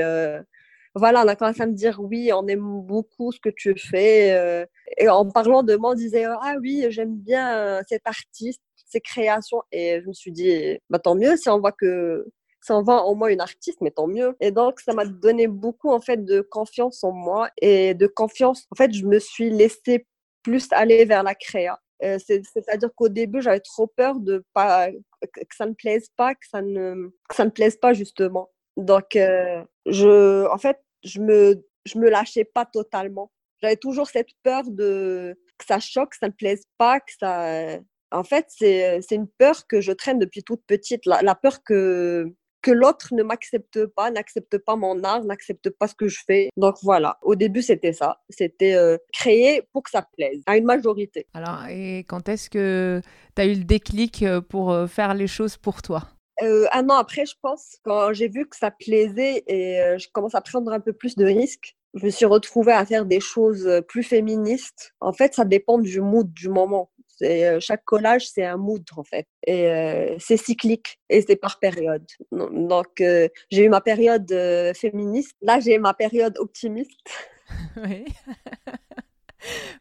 voilà, 0.95 1.23
on 1.23 1.27
a 1.27 1.35
commencé 1.35 1.61
à 1.61 1.65
me 1.67 1.73
dire 1.73 1.99
oui, 1.99 2.31
on 2.33 2.47
aime 2.47 2.81
beaucoup 2.81 3.31
ce 3.31 3.39
que 3.39 3.49
tu 3.49 3.75
fais. 3.77 4.33
Euh, 4.33 4.65
et 4.97 5.09
en 5.09 5.29
parlant 5.29 5.63
de 5.63 5.75
moi, 5.75 5.91
on 5.91 5.95
disait 5.95 6.25
ah 6.25 6.55
oui, 6.61 6.85
j'aime 6.89 7.15
bien 7.15 7.57
euh, 7.57 7.81
cet 7.87 8.03
artiste, 8.05 8.61
ses 8.75 9.01
créations. 9.01 9.61
Et 9.71 10.01
je 10.01 10.07
me 10.07 10.13
suis 10.13 10.31
dit, 10.31 10.79
bah, 10.89 10.99
tant 10.99 11.15
mieux 11.15 11.35
si 11.37 11.49
on 11.49 11.59
voit 11.59 11.71
que 11.71 12.25
si 12.61 12.71
on 12.71 12.81
voit 12.81 13.03
en 13.03 13.15
moi 13.15 13.31
une 13.31 13.41
artiste, 13.41 13.79
mais 13.81 13.91
tant 13.91 14.07
mieux. 14.07 14.35
Et 14.39 14.51
donc, 14.51 14.79
ça 14.79 14.93
m'a 14.93 15.05
donné 15.05 15.47
beaucoup 15.47 15.89
en 15.91 15.99
fait 15.99 16.23
de 16.23 16.41
confiance 16.41 17.03
en 17.03 17.11
moi 17.11 17.49
et 17.61 17.93
de 17.93 18.07
confiance. 18.07 18.67
En 18.71 18.75
fait, 18.75 18.93
je 18.93 19.05
me 19.05 19.19
suis 19.19 19.49
laissée 19.49 20.07
plus 20.43 20.67
aller 20.71 21.05
vers 21.05 21.23
la 21.23 21.35
créa. 21.35 21.79
Euh, 22.03 22.17
c'est-à-dire 22.19 22.89
qu'au 22.95 23.09
début, 23.09 23.41
j'avais 23.41 23.59
trop 23.61 23.87
peur 23.87 24.19
de 24.19 24.43
pas 24.53 24.89
que 24.91 25.55
ça 25.55 25.65
ne 25.65 25.73
plaise 25.73 26.09
pas, 26.17 26.35
que 26.35 26.45
ça 26.49 26.61
ne 26.61 27.09
que 27.29 27.35
ça 27.35 27.45
ne 27.45 27.49
plaise 27.49 27.77
pas 27.77 27.93
justement. 27.93 28.49
Donc, 28.77 29.15
euh, 29.15 29.63
je, 29.85 30.47
en 30.47 30.57
fait, 30.57 30.77
je 31.03 31.19
me, 31.19 31.63
je 31.85 31.97
me 31.97 32.09
lâchais 32.09 32.45
pas 32.45 32.65
totalement. 32.65 33.31
J'avais 33.61 33.77
toujours 33.77 34.07
cette 34.07 34.29
peur 34.43 34.63
de 34.67 35.37
que 35.57 35.65
ça 35.65 35.79
choque, 35.79 36.11
que 36.11 36.17
ça 36.17 36.27
ne 36.27 36.33
plaise 36.33 36.63
pas, 36.77 36.99
que 36.99 37.11
ça. 37.19 37.77
En 38.11 38.23
fait, 38.23 38.45
c'est 38.49 39.01
une 39.11 39.27
peur 39.27 39.67
que 39.67 39.81
je 39.81 39.91
traîne 39.91 40.19
depuis 40.19 40.43
toute 40.43 40.61
petite. 40.67 41.05
La, 41.05 41.35
peur 41.35 41.63
que, 41.63 42.31
que 42.61 42.71
l'autre 42.71 43.13
ne 43.13 43.23
m'accepte 43.23 43.85
pas, 43.87 44.11
n'accepte 44.11 44.57
pas 44.59 44.75
mon 44.75 45.03
art, 45.03 45.23
n'accepte 45.23 45.69
pas 45.71 45.87
ce 45.87 45.95
que 45.95 46.07
je 46.07 46.19
fais. 46.25 46.49
Donc 46.57 46.75
voilà, 46.83 47.17
au 47.21 47.35
début 47.35 47.61
c'était 47.61 47.93
ça, 47.93 48.21
c'était 48.29 48.75
euh, 48.75 48.97
créer 49.13 49.63
pour 49.71 49.83
que 49.83 49.89
ça 49.89 50.05
plaise 50.15 50.43
à 50.45 50.57
une 50.57 50.65
majorité. 50.65 51.25
Alors, 51.33 51.65
et 51.69 51.99
quand 52.07 52.29
est-ce 52.29 52.49
que 52.49 53.01
tu 53.35 53.41
as 53.41 53.45
eu 53.45 53.55
le 53.55 53.63
déclic 53.63 54.21
euh, 54.21 54.41
pour 54.41 54.87
faire 54.87 55.13
les 55.13 55.27
choses 55.27 55.57
pour 55.57 55.81
toi? 55.81 56.12
Euh, 56.41 56.67
un 56.71 56.89
an 56.89 56.95
après, 56.95 57.25
je 57.25 57.35
pense, 57.41 57.77
quand 57.83 58.13
j'ai 58.13 58.27
vu 58.27 58.47
que 58.47 58.55
ça 58.55 58.71
plaisait 58.71 59.43
et 59.47 59.79
euh, 59.81 59.97
je 59.97 60.07
commence 60.11 60.35
à 60.35 60.41
prendre 60.41 60.71
un 60.71 60.79
peu 60.79 60.93
plus 60.93 61.15
de 61.15 61.25
risques, 61.25 61.75
je 61.93 62.05
me 62.05 62.09
suis 62.09 62.25
retrouvée 62.25 62.73
à 62.73 62.85
faire 62.85 63.05
des 63.05 63.19
choses 63.19 63.67
euh, 63.67 63.81
plus 63.81 64.03
féministes. 64.03 64.93
En 64.99 65.13
fait, 65.13 65.35
ça 65.35 65.45
dépend 65.45 65.77
du 65.77 66.01
mood 66.01 66.31
du 66.33 66.49
moment. 66.49 66.89
C'est, 67.07 67.59
chaque 67.59 67.85
collage, 67.85 68.27
c'est 68.27 68.43
un 68.43 68.57
mood, 68.57 68.83
en 68.97 69.03
fait. 69.03 69.27
Et 69.45 69.69
c'est 70.17 70.35
cyclique 70.35 70.99
et 71.09 71.21
c'est 71.21 71.35
par 71.35 71.59
période. 71.59 72.05
Donc, 72.31 72.87
j'ai 72.97 73.63
eu 73.63 73.69
ma 73.69 73.81
période 73.81 74.27
féministe. 74.75 75.35
Là, 75.43 75.59
j'ai 75.59 75.77
ma 75.77 75.93
période 75.93 76.35
optimiste. 76.39 76.99
Oui. 77.77 78.05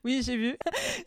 Oui, 0.03 0.23
j'ai 0.25 0.37
vu. 0.37 0.57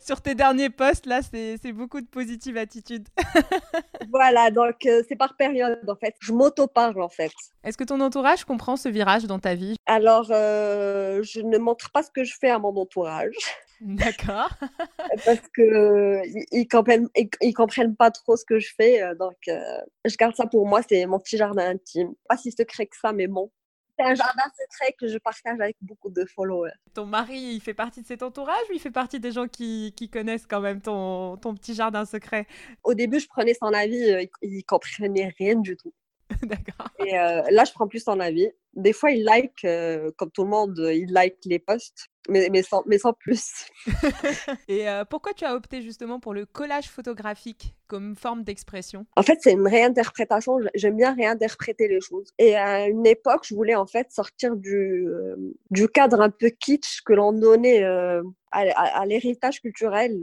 Sur 0.00 0.22
tes 0.22 0.34
derniers 0.34 0.70
posts, 0.70 1.04
là, 1.04 1.20
c'est 1.22 1.72
beaucoup 1.72 2.00
de 2.00 2.06
positive 2.06 2.56
attitude. 2.56 3.06
voilà, 4.16 4.50
donc 4.50 4.86
euh, 4.86 5.02
c'est 5.08 5.16
par 5.16 5.36
période, 5.36 5.78
en 5.88 5.96
fait. 5.96 6.14
Je 6.20 6.32
m'auto-parle, 6.32 7.02
en 7.02 7.08
fait. 7.08 7.32
Est-ce 7.64 7.76
que 7.76 7.84
ton 7.84 8.00
entourage 8.00 8.44
comprend 8.44 8.76
ce 8.76 8.88
virage 8.88 9.24
dans 9.24 9.38
ta 9.38 9.54
vie? 9.54 9.76
Alors, 9.84 10.28
euh, 10.30 11.22
je 11.22 11.40
ne 11.40 11.58
montre 11.58 11.90
pas 11.90 12.02
ce 12.02 12.10
que 12.10 12.24
je 12.24 12.34
fais 12.40 12.48
à 12.48 12.58
mon 12.58 12.74
entourage. 12.76 13.36
D'accord. 13.80 14.48
Parce 15.26 15.42
que 15.54 16.22
ils, 16.50 16.66
comprennent, 16.66 17.08
ils, 17.42 17.52
comprennent 17.52 17.94
pas 17.94 18.10
trop 18.10 18.36
ce 18.36 18.44
que 18.46 18.58
je 18.58 18.72
fais, 18.74 19.02
euh, 19.02 19.14
donc 19.14 19.36
je 19.46 20.16
garde 20.16 20.34
ça 20.34 20.46
pour 20.46 20.66
moi. 20.66 20.80
C'est 20.88 21.04
mon 21.04 21.18
petit 21.18 21.36
jardin 21.36 21.68
intime. 21.68 22.14
Pas 22.26 22.38
si 22.38 22.52
secret 22.52 22.86
que 22.86 22.96
ça, 22.96 23.12
mais 23.12 23.26
bon, 23.26 23.50
c'est 23.98 24.04
un 24.04 24.14
jardin 24.14 24.42
secret 24.58 24.94
que 24.98 25.08
je 25.08 25.18
partage 25.18 25.60
avec 25.60 25.76
beaucoup 25.80 26.10
de 26.10 26.24
followers. 26.24 26.72
Ton 26.94 27.06
mari, 27.06 27.38
il 27.38 27.60
fait 27.60 27.74
partie 27.74 28.02
de 28.02 28.06
cet 28.06 28.22
entourage 28.22 28.62
ou 28.70 28.74
il 28.74 28.80
fait 28.80 28.90
partie 28.90 29.20
des 29.20 29.32
gens 29.32 29.48
qui, 29.48 29.94
qui 29.96 30.08
connaissent 30.08 30.46
quand 30.46 30.60
même 30.60 30.80
ton, 30.80 31.36
ton, 31.36 31.54
petit 31.54 31.74
jardin 31.74 32.04
secret? 32.04 32.46
Au 32.84 32.94
début, 32.94 33.20
je 33.20 33.28
prenais 33.28 33.54
son 33.54 33.72
avis, 33.72 34.10
euh, 34.10 34.24
il, 34.42 34.58
ne 34.58 34.62
comprenait 34.62 35.34
rien 35.38 35.56
du 35.56 35.76
tout. 35.76 35.92
D'accord. 36.42 36.88
Et 37.04 37.18
euh, 37.18 37.42
là, 37.50 37.64
je 37.64 37.72
prends 37.72 37.88
plus 37.88 38.00
son 38.00 38.20
avis. 38.20 38.50
Des 38.74 38.92
fois, 38.92 39.10
il 39.10 39.24
like, 39.24 39.64
euh, 39.64 40.10
comme 40.16 40.30
tout 40.30 40.44
le 40.44 40.50
monde, 40.50 40.76
il 40.92 41.12
like 41.12 41.38
les 41.44 41.58
posts, 41.58 42.08
mais, 42.28 42.48
mais, 42.50 42.62
sans, 42.62 42.82
mais 42.86 42.98
sans 42.98 43.12
plus. 43.12 43.66
Et 44.68 44.86
pourquoi 45.10 45.32
tu 45.32 45.44
as 45.44 45.54
opté 45.54 45.82
justement 45.82 46.20
pour 46.20 46.34
le 46.34 46.46
collage 46.46 46.88
photographique 46.88 47.74
comme 47.86 48.16
forme 48.16 48.42
d'expression? 48.42 49.06
En 49.16 49.22
fait, 49.22 49.38
c'est 49.40 49.52
une 49.52 49.66
réinterprétation. 49.66 50.58
J'aime 50.74 50.96
bien 50.96 51.14
réinterpréter 51.14 51.88
les 51.88 52.00
choses. 52.00 52.32
Et 52.38 52.56
à 52.56 52.88
une 52.88 53.06
époque, 53.06 53.44
je 53.48 53.54
voulais 53.54 53.74
en 53.74 53.86
fait 53.86 54.10
sortir 54.10 54.56
du, 54.56 55.06
euh, 55.08 55.36
du 55.70 55.88
cadre 55.88 56.20
un 56.20 56.30
peu 56.30 56.48
kitsch 56.48 57.02
que 57.04 57.12
l'on 57.12 57.32
donnait 57.32 57.84
euh, 57.84 58.22
à, 58.52 59.04
l'héritage 59.04 59.60
culturel. 59.60 60.18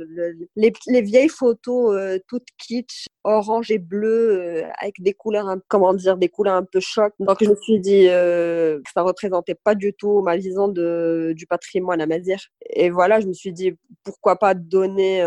les, 0.55 1.01
vieilles 1.01 1.29
photos 1.29 1.95
euh, 1.95 2.17
toutes 2.27 2.47
kitsch, 2.57 3.05
orange 3.23 3.69
et 3.69 3.77
bleu, 3.77 4.63
avec 4.79 4.95
des 4.99 5.13
couleurs, 5.13 5.55
comment 5.67 5.93
dire, 5.93 6.17
des 6.17 6.29
couleurs 6.29 6.55
un 6.55 6.63
peu 6.63 6.79
choc. 6.79 7.13
Donc 7.19 7.43
je 7.43 7.49
me 7.49 7.55
suis 7.55 7.79
dit 7.79 8.05
que 8.05 8.81
ça 8.93 9.03
représentait 9.03 9.55
pas 9.55 9.75
du 9.75 9.93
tout 9.93 10.21
ma 10.21 10.35
vision 10.35 10.67
de, 10.67 11.33
du 11.35 11.45
patrimoine 11.45 11.92
à 12.01 12.05
Mazir. 12.05 12.39
Et 12.69 12.89
voilà, 12.89 13.19
je 13.19 13.27
me 13.27 13.33
suis 13.33 13.53
dit 13.53 13.77
pourquoi 14.03 14.37
pas 14.37 14.53
donner 14.53 15.23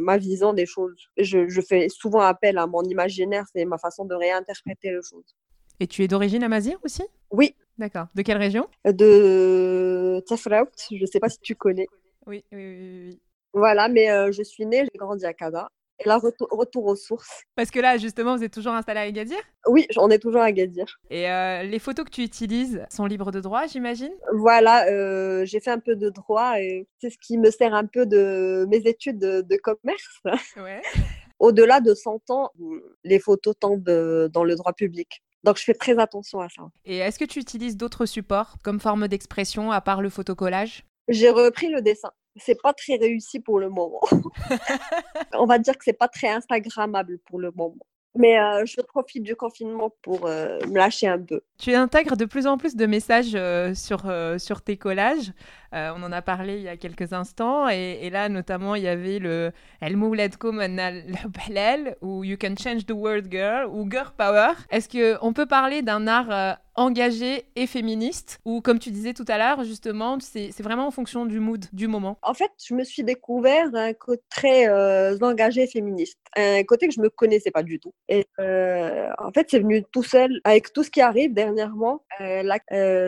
ma 0.00 0.18
vision 0.18 0.52
des 0.52 0.66
choses. 0.66 1.08
Je, 1.16 1.48
je 1.48 1.60
fais 1.60 1.88
souvent 1.88 2.20
appel 2.20 2.58
à 2.58 2.66
mon 2.66 2.82
imaginaire, 2.82 3.44
c'est 3.52 3.64
ma 3.64 3.78
façon 3.78 4.04
de 4.04 4.14
réinterpréter 4.14 4.90
les 4.90 5.02
choses. 5.02 5.36
Et 5.80 5.86
tu 5.86 6.02
es 6.02 6.08
d'origine 6.08 6.42
amazigh 6.42 6.76
aussi? 6.82 7.04
Oui. 7.30 7.54
D'accord. 7.78 8.06
De 8.14 8.22
quelle 8.22 8.38
région? 8.38 8.66
De 8.84 10.20
Tafraout, 10.26 10.66
je 10.90 11.00
ne 11.00 11.06
sais 11.06 11.20
pas 11.20 11.28
si 11.28 11.38
tu 11.38 11.54
connais. 11.54 11.86
Oui, 12.26 12.44
oui, 12.50 12.76
oui. 13.10 13.20
Voilà, 13.52 13.88
mais 13.88 14.10
euh, 14.10 14.32
je 14.32 14.42
suis 14.42 14.66
née, 14.66 14.84
j'ai 14.84 14.98
grandi 14.98 15.24
à 15.24 15.32
Kada. 15.32 15.68
Et 16.00 16.08
là, 16.08 16.18
retour, 16.18 16.86
aux 16.86 16.96
sources. 16.96 17.42
Parce 17.56 17.70
que 17.70 17.80
là, 17.80 17.96
justement, 17.96 18.36
vous 18.36 18.44
êtes 18.44 18.52
toujours 18.52 18.74
installé 18.74 19.00
à 19.00 19.02
Agadir? 19.02 19.38
Oui, 19.66 19.86
on 19.96 20.10
est 20.10 20.20
toujours 20.20 20.42
à 20.42 20.44
Agadir. 20.44 20.86
Et 21.10 21.28
euh, 21.28 21.64
les 21.64 21.78
photos 21.78 22.04
que 22.04 22.10
tu 22.10 22.22
utilises 22.22 22.84
sont 22.90 23.06
libres 23.06 23.32
de 23.32 23.40
droit, 23.40 23.66
j'imagine? 23.66 24.12
Voilà, 24.34 24.86
euh, 24.86 25.44
j'ai 25.44 25.58
fait 25.58 25.70
un 25.70 25.80
peu 25.80 25.96
de 25.96 26.08
droit 26.08 26.60
et 26.60 26.86
c'est 27.00 27.10
ce 27.10 27.18
qui 27.18 27.36
me 27.36 27.50
sert 27.50 27.74
un 27.74 27.86
peu 27.86 28.06
de 28.06 28.64
mes 28.68 28.78
études 28.78 29.18
de, 29.18 29.40
de 29.40 29.56
commerce. 29.56 30.20
Ouais. 30.56 30.82
Au-delà 31.40 31.80
de 31.80 31.94
100 31.94 32.30
ans, 32.30 32.50
les 33.04 33.18
photos 33.18 33.54
tombent 33.58 33.88
euh, 33.88 34.28
dans 34.28 34.44
le 34.44 34.54
droit 34.56 34.72
public. 34.72 35.22
Donc, 35.44 35.56
je 35.56 35.64
fais 35.64 35.74
très 35.74 35.98
attention 35.98 36.40
à 36.40 36.48
ça. 36.48 36.62
Et 36.84 36.98
est-ce 36.98 37.18
que 37.18 37.24
tu 37.24 37.38
utilises 37.38 37.76
d'autres 37.76 38.06
supports 38.06 38.56
comme 38.62 38.80
forme 38.80 39.06
d'expression 39.06 39.70
à 39.70 39.80
part 39.80 40.02
le 40.02 40.10
photocollage? 40.10 40.84
J'ai 41.08 41.30
repris 41.30 41.68
le 41.68 41.80
dessin. 41.80 42.10
C'est 42.36 42.60
pas 42.60 42.72
très 42.72 42.96
réussi 42.96 43.40
pour 43.40 43.58
le 43.58 43.68
moment. 43.68 44.00
On 45.34 45.46
va 45.46 45.58
dire 45.58 45.76
que 45.76 45.84
c'est 45.84 45.92
pas 45.92 46.08
très 46.08 46.28
Instagrammable 46.28 47.18
pour 47.26 47.40
le 47.40 47.50
moment. 47.50 47.76
Mais 48.14 48.38
euh, 48.38 48.64
je 48.64 48.80
profite 48.80 49.22
du 49.22 49.36
confinement 49.36 49.92
pour 50.02 50.26
euh, 50.26 50.58
me 50.66 50.76
lâcher 50.76 51.06
un 51.06 51.20
peu. 51.20 51.42
Tu 51.58 51.74
intègres 51.74 52.16
de 52.16 52.24
plus 52.24 52.46
en 52.46 52.56
plus 52.56 52.74
de 52.74 52.86
messages 52.86 53.36
sur, 53.74 54.12
sur 54.38 54.62
tes 54.62 54.76
collages. 54.76 55.32
On 55.72 56.02
en 56.02 56.12
a 56.12 56.22
parlé 56.22 56.56
il 56.56 56.62
y 56.62 56.68
a 56.68 56.76
quelques 56.76 57.12
instants. 57.12 57.68
Et, 57.68 58.10
là, 58.10 58.28
notamment, 58.28 58.74
il 58.74 58.82
y 58.82 58.88
avait 58.88 59.18
le 59.18 59.52
El 59.80 59.96
ou 62.00 62.24
You 62.24 62.36
Can 62.40 62.54
Change 62.58 62.86
the 62.86 62.92
World 62.92 63.30
Girl 63.30 63.66
ou 63.66 63.88
Girl 63.90 64.10
Power. 64.16 64.52
Est-ce 64.70 64.88
qu'on 64.88 65.32
peut 65.32 65.46
parler 65.46 65.82
d'un 65.82 66.06
art 66.06 66.58
engagé 66.78 67.44
et 67.56 67.66
féministe 67.66 68.38
ou 68.44 68.60
comme 68.60 68.78
tu 68.78 68.90
disais 68.90 69.12
tout 69.12 69.24
à 69.26 69.36
l'heure 69.36 69.64
justement 69.64 70.18
c'est 70.20 70.62
vraiment 70.62 70.86
en 70.86 70.90
fonction 70.92 71.26
du 71.26 71.40
mood 71.40 71.64
du 71.72 71.88
moment? 71.88 72.18
En 72.22 72.34
fait 72.34 72.50
je 72.64 72.72
me 72.72 72.84
suis 72.84 73.02
découvert 73.02 73.68
un 73.74 73.92
côté 73.92 74.22
très 74.30 74.68
euh, 74.68 75.18
engagé 75.20 75.64
et 75.64 75.66
féministe 75.66 76.18
un 76.36 76.62
côté 76.62 76.86
que 76.86 76.94
je 76.94 77.00
me 77.00 77.10
connaissais 77.10 77.50
pas 77.50 77.64
du 77.64 77.80
tout 77.80 77.92
et 78.08 78.26
euh, 78.38 79.08
en 79.18 79.32
fait 79.32 79.48
c'est 79.50 79.58
venu 79.58 79.82
tout 79.90 80.04
seul 80.04 80.40
avec 80.44 80.72
tout 80.72 80.84
ce 80.84 80.90
qui 80.90 81.00
arrive 81.00 81.34
dernièrement 81.34 82.04
euh, 82.20 82.42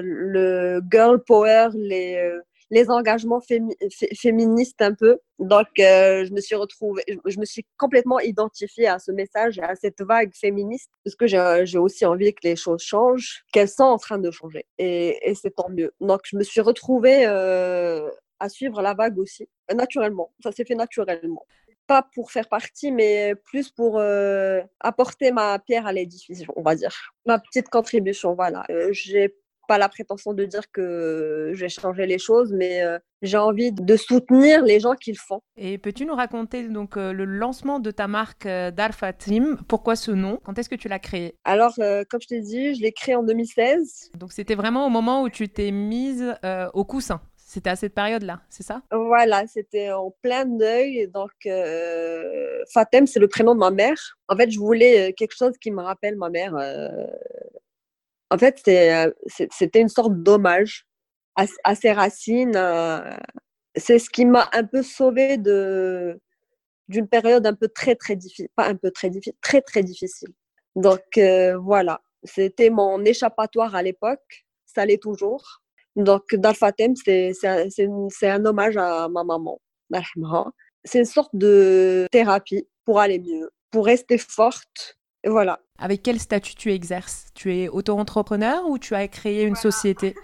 le 0.03 0.83
girl 0.91 1.23
power 1.23 1.69
les 1.75 2.41
les 2.71 2.89
engagements 2.91 3.41
féministes 3.41 4.81
un 4.81 4.95
peu. 4.95 5.19
Donc, 5.39 5.67
euh, 5.79 6.25
je 6.25 6.33
me 6.33 6.41
suis 6.41 6.55
retrouvée, 6.55 7.03
je 7.27 7.39
me 7.39 7.45
suis 7.45 7.67
complètement 7.77 8.21
identifiée 8.21 8.87
à 8.87 8.99
ce 8.99 9.11
message, 9.11 9.59
à 9.59 9.75
cette 9.75 10.01
vague 10.01 10.33
féministe, 10.35 10.91
parce 11.05 11.17
que 11.17 11.27
j'ai 11.27 11.79
aussi 11.79 12.07
envie 12.07 12.33
que 12.33 12.41
les 12.45 12.57
choses 12.57 12.83
changent, 12.83 13.43
qu'elles 13.53 13.69
sont 13.69 13.85
en 13.85 13.99
train 13.99 14.19
de 14.19 14.31
changer. 14.31 14.67
Et, 14.79 15.35
c'est 15.41 15.55
tant 15.55 15.71
mieux. 15.71 15.93
Donc, 16.01 16.21
je 16.25 16.37
me 16.37 16.43
suis 16.43 16.61
retrouvée 16.61 17.27
euh, 17.27 18.09
à 18.39 18.49
suivre 18.49 18.83
la 18.83 18.95
vague 18.95 19.19
aussi, 19.19 19.49
naturellement. 19.75 20.31
Ça 20.43 20.53
s'est 20.53 20.65
fait 20.65 20.75
naturellement 20.75 21.47
pas 21.87 22.07
pour 22.15 22.31
faire 22.31 22.49
partie, 22.49 22.93
mais 22.93 23.35
plus 23.35 23.73
pour 23.73 23.99
euh, 23.99 24.61
apporter 24.79 25.33
ma 25.33 25.59
pierre 25.59 25.89
à 25.89 25.93
l'édifice, 25.93 26.45
on 26.55 26.63
va 26.63 26.77
dire. 26.77 26.95
Ma 27.27 27.41
petite 27.41 27.69
contribution, 27.69 28.37
voilà. 28.37 28.65
j'ai 28.93 29.35
pas 29.71 29.79
la 29.79 29.89
prétention 29.89 30.35
de 30.35 30.45
dire 30.47 30.69
que 30.73 31.53
je 31.55 31.61
vais 31.61 31.69
changer 31.69 32.05
les 32.05 32.19
choses, 32.19 32.53
mais 32.53 32.83
euh, 32.83 32.99
j'ai 33.23 33.37
envie 33.37 33.71
de 33.71 33.97
soutenir 33.97 34.65
les 34.65 34.81
gens 34.81 34.97
qui 34.97 35.13
le 35.13 35.17
font. 35.17 35.43
Et 35.57 35.79
peux-tu 35.79 36.07
nous 36.07 36.17
raconter 36.17 36.67
donc 36.67 36.97
euh, 36.97 37.13
le 37.13 37.25
lancement 37.25 37.79
de 37.79 37.93
ta 37.93 38.09
marque 38.09 38.47
euh, 38.47 38.73
Darfatim 38.73 39.59
Pourquoi 39.69 39.95
ce 39.95 40.11
nom? 40.11 40.41
Quand 40.43 40.59
est-ce 40.59 40.69
que 40.69 40.75
tu 40.75 40.89
l'as 40.89 40.99
créé? 40.99 41.37
Alors, 41.45 41.77
comme 41.77 42.21
je 42.21 42.27
t'ai 42.27 42.41
dit, 42.41 42.75
je 42.75 42.83
l'ai 42.83 42.91
créé 42.91 43.15
en 43.15 43.23
2016. 43.23 44.11
Donc 44.19 44.33
c'était 44.33 44.57
vraiment 44.57 44.89
au 44.89 44.91
moment 44.91 45.23
où 45.23 45.29
tu 45.29 45.49
t'es 45.49 45.71
mise 45.71 46.35
au 46.75 46.85
coussin. 46.85 47.21
C'était 47.37 47.71
à 47.71 47.77
cette 47.77 47.95
période-là, 47.95 48.41
c'est 48.49 48.63
ça? 48.63 48.83
Voilà, 48.93 49.45
c'était 49.47 49.93
en 49.93 50.13
plein 50.23 50.47
deuil. 50.47 51.09
Donc, 51.09 51.31
Fatem, 52.73 53.07
c'est 53.07 53.21
le 53.21 53.29
prénom 53.29 53.55
de 53.55 53.61
ma 53.61 53.71
mère. 53.71 54.19
En 54.29 54.37
fait, 54.37 54.51
je 54.51 54.59
voulais 54.59 55.13
quelque 55.17 55.37
chose 55.37 55.57
qui 55.61 55.71
me 55.71 55.83
rappelle 55.83 56.17
ma 56.17 56.29
mère 56.29 56.55
en 58.31 58.39
fait, 58.39 58.63
euh, 58.69 59.13
c'était 59.51 59.81
une 59.81 59.89
sorte 59.89 60.15
d'hommage 60.23 60.87
à, 61.37 61.75
ses 61.75 61.93
racines. 61.93 62.57
Euh, 62.57 63.17
c'est 63.77 63.99
ce 63.99 64.11
qui 64.11 64.25
m'a 64.25 64.49
un 64.53 64.65
peu 64.65 64.83
sauvée 64.83 65.37
d'une 65.37 67.09
période 67.09 67.47
un 67.47 67.55
peu 67.55 67.69
très 67.69 67.95
très 67.97 68.17
difficile, 68.17 68.49
pas 68.57 68.67
un 68.67 68.77
peu 68.77 68.91
très 68.91 69.11
difficile, 69.11 69.35
très 69.43 69.61
très 69.63 69.83
difficile. 69.83 70.29
Donc 70.77 71.19
euh, 71.19 71.57
voilà, 71.59 72.01
c'était 72.25 72.71
mon 72.71 73.05
échappatoire 73.05 73.75
à 73.75 73.83
l'époque, 73.83 74.45
ça 74.67 74.87
l'est 74.87 75.03
toujours. 75.03 75.63
Donc 75.97 76.35
Dalfatem, 76.35 76.95
c'est 76.97 77.33
un 78.23 78.45
hommage 78.45 78.77
à 78.77 79.09
ma 79.09 79.25
maman. 79.25 79.61
C'est 80.85 81.01
une 81.01 81.05
sorte 81.05 81.35
de 81.35 82.07
thérapie 82.13 82.69
pour 82.85 83.01
aller 83.01 83.19
mieux, 83.19 83.51
pour 83.71 83.87
rester 83.87 84.19
forte 84.19 85.01
voilà. 85.27 85.61
Avec 85.81 86.03
quel 86.03 86.21
statut 86.21 86.55
tu 86.55 86.71
exerces? 86.71 87.29
Tu 87.35 87.57
es 87.57 87.69
auto-entrepreneur 87.69 88.69
ou 88.69 88.79
tu 88.79 88.95
as 88.95 89.09
créé 89.09 89.45
une 89.45 89.57
société? 89.57 90.15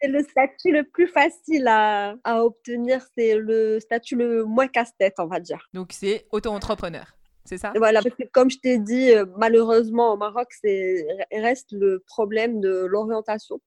C'est 0.00 0.08
le 0.08 0.22
statut 0.22 0.72
le 0.72 0.84
plus 0.84 1.06
facile 1.06 1.66
à, 1.68 2.16
obtenir, 2.24 3.06
c'est 3.16 3.36
le 3.36 3.78
statut 3.78 4.16
le 4.16 4.44
moins 4.44 4.68
casse-tête, 4.68 5.14
on 5.18 5.26
va 5.26 5.38
dire. 5.38 5.68
Donc 5.74 5.92
c'est 5.92 6.26
auto-entrepreneur, 6.32 7.14
c'est 7.44 7.58
ça? 7.58 7.72
Voilà, 7.76 8.02
parce 8.02 8.14
que 8.14 8.24
comme 8.32 8.50
je 8.50 8.58
t'ai 8.58 8.78
dit, 8.78 9.10
euh, 9.12 9.26
malheureusement 9.36 10.14
au 10.14 10.16
Maroc, 10.16 10.48
c'est 10.62 11.06
reste 11.32 11.72
le 11.72 12.02
problème 12.06 12.60
de 12.60 12.86
l'orientation. 12.86 13.60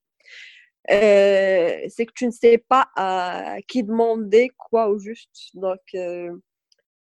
Euh, 0.92 1.78
c'est 1.90 2.06
que 2.06 2.14
tu 2.16 2.26
ne 2.26 2.32
sais 2.32 2.58
pas 2.58 2.90
à 2.96 3.58
qui 3.68 3.84
demander 3.84 4.50
quoi 4.58 4.90
au 4.90 4.98
juste. 4.98 5.50
Donc, 5.54 5.80
euh, 5.94 6.32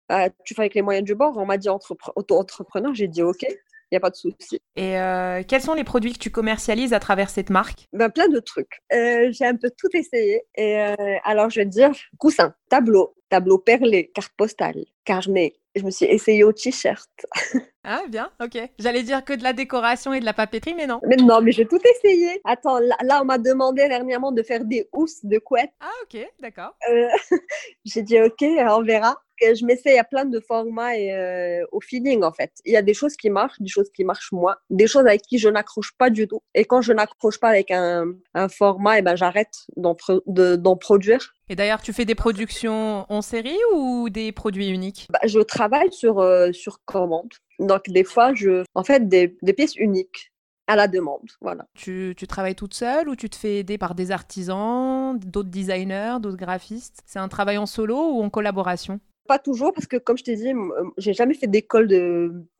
bah, 0.09 0.29
tu 0.43 0.55
fais 0.55 0.63
avec 0.63 0.75
les 0.75 0.81
moyens 0.81 1.05
du 1.05 1.15
bord. 1.15 1.37
On 1.37 1.45
m'a 1.45 1.57
dit 1.57 1.69
auto-entrepreneur, 1.69 2.93
j'ai 2.93 3.07
dit 3.07 3.21
OK. 3.21 3.45
Il 3.91 3.95
n'y 3.95 3.97
a 3.97 4.01
pas 4.01 4.11
de 4.11 4.15
souci. 4.15 4.61
Et 4.75 4.99
euh, 4.99 5.41
quels 5.47 5.61
sont 5.61 5.73
les 5.73 5.83
produits 5.83 6.13
que 6.13 6.19
tu 6.19 6.29
commercialises 6.29 6.93
à 6.93 6.99
travers 6.99 7.29
cette 7.29 7.49
marque? 7.49 7.87
Ben, 7.91 8.09
Plein 8.09 8.27
de 8.27 8.39
trucs. 8.39 8.81
Euh, 8.93 9.29
j'ai 9.31 9.45
un 9.45 9.55
peu 9.55 9.71
tout 9.75 9.89
essayé. 9.93 10.43
Et 10.55 10.77
euh, 10.79 10.95
alors, 11.23 11.49
je 11.49 11.59
vais 11.59 11.65
te 11.65 11.71
dire 11.71 11.91
coussin, 12.19 12.53
tableau, 12.69 13.15
tableau 13.29 13.57
perlé, 13.57 14.11
carte 14.13 14.33
postale, 14.37 14.85
carnet. 15.05 15.55
Je 15.75 15.83
me 15.83 15.91
suis 15.91 16.05
essayée 16.05 16.43
au 16.43 16.53
t-shirt. 16.53 17.09
Ah, 17.83 18.01
bien, 18.09 18.29
ok. 18.41 18.57
J'allais 18.77 19.03
dire 19.03 19.23
que 19.23 19.33
de 19.33 19.43
la 19.43 19.53
décoration 19.53 20.13
et 20.13 20.19
de 20.19 20.25
la 20.25 20.33
papeterie, 20.33 20.75
mais 20.75 20.87
non. 20.87 20.99
Mais 21.07 21.15
non, 21.15 21.41
mais 21.41 21.51
j'ai 21.51 21.65
tout 21.65 21.79
essayé. 21.95 22.41
Attends, 22.43 22.79
là, 22.79 23.21
on 23.21 23.25
m'a 23.25 23.37
demandé 23.37 23.87
dernièrement 23.87 24.31
de 24.31 24.43
faire 24.43 24.65
des 24.65 24.89
housses 24.91 25.23
de 25.23 25.37
couette. 25.37 25.71
Ah, 25.79 25.91
ok, 26.03 26.19
d'accord. 26.39 26.75
j'ai 27.85 28.01
dit, 28.01 28.19
ok, 28.21 28.41
on 28.41 28.83
verra 28.83 29.15
je 29.41 29.65
m'essaye 29.65 29.97
à 29.97 30.03
plein 30.03 30.25
de 30.25 30.39
formats 30.39 30.95
et 30.97 31.13
euh, 31.13 31.65
au 31.71 31.81
feeling 31.81 32.23
en 32.23 32.31
fait. 32.31 32.51
Il 32.65 32.73
y 32.73 32.77
a 32.77 32.81
des 32.81 32.93
choses 32.93 33.15
qui 33.15 33.29
marchent, 33.29 33.59
des 33.59 33.69
choses 33.69 33.89
qui 33.93 34.03
marchent 34.03 34.31
moins, 34.31 34.55
des 34.69 34.87
choses 34.87 35.05
avec 35.05 35.21
qui 35.21 35.37
je 35.37 35.49
n'accroche 35.49 35.93
pas 35.97 36.09
du 36.09 36.27
tout. 36.27 36.41
Et 36.55 36.65
quand 36.65 36.81
je 36.81 36.93
n'accroche 36.93 37.39
pas 37.39 37.49
avec 37.49 37.71
un, 37.71 38.13
format, 38.49 38.95
et 38.95 38.99
eh 38.99 39.01
ben 39.01 39.15
j'arrête 39.15 39.67
d'en 39.75 40.75
produire. 40.75 41.33
Et 41.49 41.55
d'ailleurs, 41.55 41.81
tu 41.81 41.93
fais 41.93 42.05
des 42.05 42.15
productions 42.15 43.05
en 43.09 43.21
série 43.21 43.57
ou 43.73 44.09
des 44.09 44.31
produits 44.31 44.69
uniques? 44.69 45.07
Bah, 45.09 45.19
Je 45.25 45.39
travaille 45.39 45.91
sur, 45.91 46.19
euh, 46.19 46.51
sur 46.51 46.83
commande. 46.85 47.29
Donc 47.59 47.89
des 47.89 48.03
fois, 48.03 48.33
je, 48.33 48.63
en 48.73 48.83
fait, 48.83 49.07
des, 49.07 49.37
des 49.41 49.53
pièces 49.53 49.75
uniques 49.75 50.31
à 50.69 50.75
la 50.75 50.87
demande. 50.87 51.27
Voilà. 51.41 51.65
Tu, 51.73 52.13
tu, 52.15 52.27
travailles 52.27 52.55
toute 52.55 52.75
seule 52.75 53.09
ou 53.09 53.15
tu 53.15 53.29
te 53.29 53.35
fais 53.35 53.57
aider 53.57 53.77
par 53.79 53.95
des 53.95 54.11
artisans, 54.11 55.17
d'autres 55.19 55.49
designers, 55.49 56.17
d'autres 56.21 56.37
graphistes? 56.37 57.01
C'est 57.07 57.19
un 57.19 57.27
travail 57.27 57.57
en 57.57 57.65
solo 57.65 57.95
ou 57.95 58.21
en 58.21 58.29
collaboration? 58.29 58.99
Pas 59.27 59.39
toujours, 59.39 59.73
parce 59.73 59.87
que 59.87 59.97
comme 59.97 60.17
je 60.17 60.23
t'ai 60.23 60.35
dit, 60.35 60.53
j'ai 60.97 61.13
jamais 61.13 61.33
fait 61.33 61.47
d'école 61.47 61.87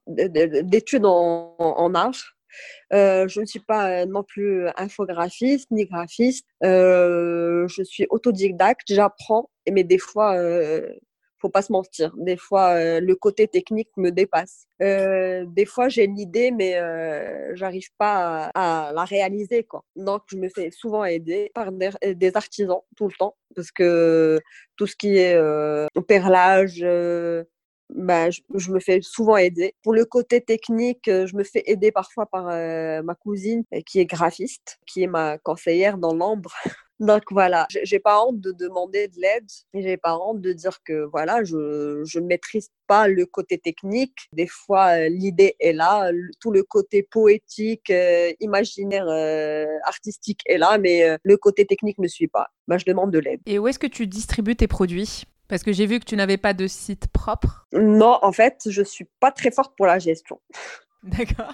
d'études 0.08 1.06
en, 1.06 1.56
en, 1.60 1.96
art. 1.96 2.36
Euh, 2.94 3.28
je 3.28 3.42
ne 3.42 3.46
suis 3.46 3.60
pas 3.60 4.08
non 4.08 4.24
plus 4.24 4.68
infographiste 4.76 5.70
ni 5.70 5.86
graphiste. 5.86 6.48
Euh, 6.64 7.68
je 7.68 7.84
suis 7.84 8.08
autodidacte, 8.10 8.92
j'apprends, 8.92 9.52
mais 9.72 9.84
des 9.84 10.00
fois, 10.00 10.36
euh, 10.36 10.92
faut 11.40 11.50
pas 11.50 11.62
se 11.62 11.72
mentir. 11.72 12.14
Des 12.18 12.38
fois, 12.38 12.76
euh, 12.76 13.00
le 13.00 13.16
côté 13.16 13.48
technique 13.48 13.90
me 13.98 14.12
dépasse. 14.12 14.68
Euh, 14.82 15.46
des 15.48 15.66
fois, 15.66 15.90
j'ai 15.90 16.06
une 16.06 16.20
idée, 16.20 16.52
mais 16.52 16.78
euh, 16.78 17.56
j'arrive 17.56 17.90
pas 17.98 18.52
à, 18.54 18.92
la 18.94 19.04
réaliser. 19.06 19.64
Quoi. 19.64 19.84
Donc, 19.96 20.24
je 20.28 20.38
me 20.38 20.50
fais 20.50 20.72
souvent 20.72 21.06
aider 21.06 21.52
par 21.54 21.72
des, 21.72 21.90
des 22.16 22.36
artisans 22.36 22.82
tout 22.96 23.08
le 23.08 23.14
temps, 23.18 23.36
parce 23.56 23.72
que 23.72 24.40
tout 24.76 24.88
ce 24.88 24.96
qui 24.96 25.18
est 25.18 25.38
perlage, 26.08 26.86
bah, 27.90 28.30
je, 28.30 28.42
je, 28.56 28.72
me 28.72 28.80
fais 28.80 29.00
souvent 29.02 29.38
aider. 29.38 29.76
Pour 29.84 29.94
le 29.94 30.06
côté 30.06 30.42
technique, 30.42 31.06
je 31.08 31.36
me 31.36 31.44
fais 31.44 31.64
aider 31.66 31.92
parfois 31.92 32.26
par 32.26 32.46
ma 32.46 33.16
cousine 33.16 33.64
qui 33.86 34.00
est 34.00 34.06
graphiste, 34.06 34.78
qui 34.86 35.04
est 35.04 35.08
ma 35.08 35.38
conseillère 35.38 35.98
dans 35.98 36.14
l'ombre. 36.14 36.54
Donc 37.00 37.24
voilà, 37.32 37.66
j'ai 37.84 38.00
pas 38.00 38.24
honte 38.24 38.42
de 38.42 38.52
demander 38.52 39.08
de 39.08 39.22
l'aide 39.22 39.48
et 39.74 39.82
j'ai 39.82 39.96
pas 39.98 40.18
honte 40.18 40.42
de 40.42 40.52
dire 40.52 40.84
que 40.84 41.06
voilà, 41.06 41.44
je 41.44 42.04
je 42.06 42.20
maîtrise 42.20 42.70
pas 42.88 43.08
le 43.08 43.26
côté 43.26 43.58
technique. 43.58 44.28
Des 44.34 44.48
fois, 44.48 44.98
euh, 44.98 45.10
l'idée 45.10 45.56
est 45.60 45.72
là, 45.72 46.12
tout 46.42 46.52
le 46.52 46.64
côté 46.64 47.04
poétique, 47.04 47.90
euh, 47.90 48.34
imaginaire, 48.42 49.08
euh, 49.08 49.66
artistique 49.86 50.42
est 50.46 50.58
là, 50.58 50.78
mais 50.78 51.18
le 51.24 51.38
côté 51.38 51.66
technique 51.66 52.00
ne 52.00 52.08
suit 52.08 52.28
pas. 52.28 52.48
Ben, 52.68 52.78
je 52.78 52.86
demande 52.86 53.12
de 53.12 53.20
l'aide. 53.20 53.40
Et 53.46 53.60
où 53.60 53.68
est-ce 53.68 53.80
que 53.80 53.88
tu 53.88 54.06
distribues 54.06 54.56
tes 54.56 54.68
produits? 54.68 55.24
Parce 55.48 55.64
que 55.64 55.72
j'ai 55.72 55.86
vu 55.86 56.00
que 56.00 56.06
tu 56.06 56.16
n'avais 56.16 56.38
pas 56.38 56.54
de 56.54 56.68
site 56.68 57.08
propre. 57.08 57.66
Non, 57.74 58.20
en 58.22 58.32
fait, 58.32 58.62
je 58.68 58.84
suis 58.84 59.08
pas 59.20 59.32
très 59.32 59.52
forte 59.52 59.74
pour 59.76 59.88
la 59.88 60.00
gestion. 60.00 60.40
D'accord. 61.04 61.54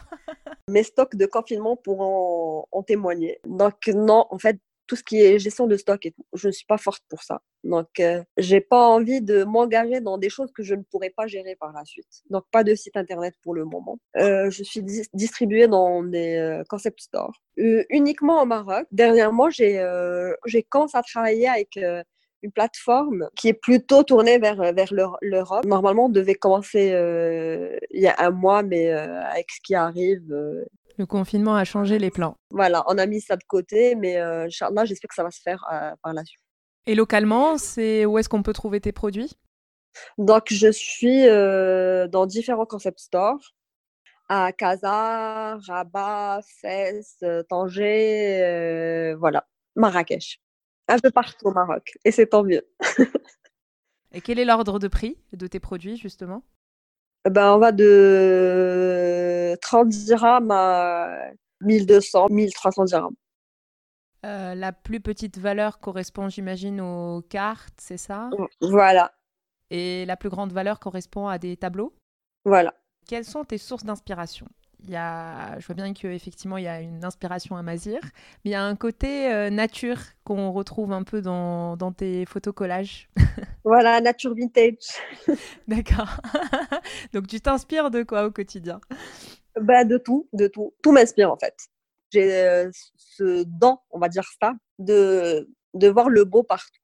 Mes 0.68 0.84
stocks 0.84 1.16
de 1.16 1.26
confinement 1.28 1.78
pourront 1.78 2.66
en 2.72 2.84
témoigner. 2.84 3.40
Donc 3.46 3.88
non, 3.88 4.26
en 4.32 4.40
fait, 4.40 4.60
tout 4.88 4.96
ce 4.96 5.04
qui 5.04 5.22
est 5.22 5.40
gestion 5.40 5.68
de 5.68 5.78
stock 5.78 6.06
et 6.06 6.12
tout. 6.12 6.26
Je 6.34 6.48
ne 6.48 6.52
suis 6.52 6.66
pas 6.66 6.78
forte 6.78 7.04
pour 7.10 7.24
ça. 7.24 7.42
Donc, 7.64 8.00
euh, 8.00 8.24
j'ai 8.38 8.62
pas 8.62 8.88
envie 8.88 9.22
de 9.22 9.44
m'engager 9.44 10.00
dans 10.00 10.18
des 10.18 10.30
choses 10.30 10.52
que 10.54 10.64
je 10.64 10.76
ne 10.76 10.84
pourrais 10.84 11.10
pas 11.10 11.26
gérer 11.26 11.56
par 11.56 11.74
la 11.74 11.84
suite. 11.84 12.24
Donc, 12.30 12.44
pas 12.52 12.64
de 12.64 12.76
site 12.76 12.96
internet 12.96 13.34
pour 13.42 13.56
le 13.56 13.66
moment. 13.66 13.98
Euh, 14.18 14.50
je 14.52 14.64
suis 14.64 14.84
distribuée 15.14 15.68
dans 15.68 16.04
des 16.04 16.36
euh, 16.36 16.64
concept 16.70 17.02
stores, 17.02 17.42
uniquement 17.58 18.42
au 18.44 18.46
Maroc. 18.46 18.86
Dernièrement, 18.92 19.50
j'ai 19.50 19.76
j'ai 20.46 20.64
commencé 20.64 20.98
à 20.98 21.02
travailler 21.02 21.48
avec 21.48 21.78
une 22.42 22.52
plateforme 22.52 23.30
qui 23.36 23.48
est 23.50 23.54
plutôt 23.54 24.04
tournée 24.04 24.38
vers, 24.38 24.74
vers 24.74 24.94
l'Europe. 25.22 25.66
Normalement, 25.66 26.06
on 26.06 26.10
devait 26.10 26.36
commencer 26.36 26.94
il 27.92 28.02
y 28.02 28.08
a 28.08 28.16
un 28.20 28.30
mois, 28.30 28.62
mais 28.62 28.92
avec 28.92 29.50
ce 29.52 29.60
qui 29.62 29.74
arrive, 29.74 30.34
le 30.98 31.06
confinement 31.06 31.56
a 31.56 31.64
changé 31.64 32.00
les 32.00 32.12
plans. 32.12 32.38
Voilà, 32.52 32.84
on 32.88 32.98
a 32.98 33.06
mis 33.06 33.22
ça 33.22 33.36
de 33.36 33.44
côté, 33.44 33.96
mais 33.96 34.18
euh, 34.18 34.48
j'espère 34.50 35.10
que 35.10 35.16
ça 35.16 35.24
va 35.24 35.32
se 35.32 35.42
faire 35.42 35.64
euh, 35.72 35.92
par 36.02 36.14
la 36.14 36.24
suite. 36.24 36.42
Et 36.88 36.96
localement, 36.96 37.58
c'est 37.58 38.06
où 38.06 38.18
est-ce 38.18 38.30
qu'on 38.30 38.44
peut 38.44 38.54
trouver 38.54 38.80
tes 38.80 38.92
produits? 38.92 39.34
Donc, 40.18 40.48
je 40.52 40.72
suis 40.72 41.28
euh, 41.28 42.08
dans 42.08 42.26
différents 42.26 42.66
concept 42.66 43.00
stores 43.00 43.54
à 44.28 44.52
Casa, 44.52 45.58
Rabat, 45.68 46.42
Fès, 46.62 47.24
Tanger, 47.50 49.14
voilà, 49.20 49.48
Marrakech. 49.76 50.40
Un 50.88 51.00
peu 51.00 51.10
partout 51.10 51.48
au 51.48 51.52
Maroc, 51.52 51.98
et 52.06 52.12
c'est 52.12 52.28
tant 52.28 52.44
mieux. 52.44 52.68
et 54.12 54.22
quel 54.22 54.38
est 54.38 54.46
l'ordre 54.46 54.78
de 54.78 54.88
prix 54.88 55.18
de 55.34 55.48
tes 55.48 55.60
produits, 55.60 55.98
justement? 55.98 56.44
Ben, 57.30 57.54
on 57.54 57.58
va 57.58 57.72
de 57.72 59.58
30 59.62 59.90
dirhams 59.90 60.52
à 60.52 61.32
1200, 61.62 62.28
1300 62.30 62.86
dirhams. 62.86 63.16
Euh, 64.26 64.56
la 64.56 64.72
plus 64.72 65.00
petite 65.00 65.38
valeur 65.38 65.80
correspond, 65.80 66.30
j'imagine, 66.30 66.82
aux 66.82 67.22
cartes, 67.22 67.80
c'est 67.80 67.98
ça? 67.98 68.30
Voilà. 68.60 69.14
Et 69.70 70.06
la 70.06 70.18
plus 70.18 70.30
grande 70.30 70.52
valeur 70.52 70.80
correspond 70.80 71.28
à 71.28 71.38
des 71.38 71.58
tableaux? 71.58 71.96
Voilà. 72.44 72.74
Quelles 73.08 73.26
sont 73.26 73.44
tes 73.44 73.60
sources 73.60 73.84
d'inspiration? 73.84 74.48
Y 74.88 74.96
a, 74.96 75.60
je 75.60 75.66
vois 75.66 75.76
bien 75.76 75.94
qu'effectivement, 75.94 76.58
il 76.58 76.64
y 76.66 76.68
a 76.68 76.82
une 76.82 77.04
inspiration 77.04 77.56
à 77.56 77.62
Mazir, 77.64 78.00
mais 78.04 78.52
il 78.52 78.52
y 78.52 78.56
a 78.56 78.64
un 78.64 78.76
côté 78.76 79.32
euh, 79.32 79.50
nature 79.50 79.98
qu'on 80.24 80.52
retrouve 80.52 80.92
un 80.92 81.04
peu 81.04 81.22
dans, 81.22 81.78
dans 81.78 81.92
tes 81.92 82.26
photos 82.26 82.54
collages. 82.54 83.10
Voilà, 83.64 84.00
nature 84.00 84.36
vintage. 84.36 85.02
D'accord. 85.68 86.22
Donc, 87.14 87.26
tu 87.28 87.42
t'inspires 87.42 87.90
de 87.90 88.04
quoi 88.04 88.26
au 88.26 88.32
quotidien? 88.32 88.80
Bah, 89.60 89.84
De 89.86 89.98
tout, 89.98 90.30
de 90.34 90.48
tout. 90.48 90.74
Tout 90.84 90.92
m'inspire 90.92 91.32
en 91.32 91.38
fait. 91.38 91.56
J'ai 92.12 92.32
euh, 92.44 92.70
ce 92.98 93.44
don, 93.44 93.78
on 93.90 94.00
va 94.00 94.10
dire 94.10 94.26
ça, 94.40 94.54
de, 94.80 95.50
de 95.74 95.88
voir 95.90 96.10
le 96.10 96.26
beau 96.26 96.44
partout, 96.44 96.80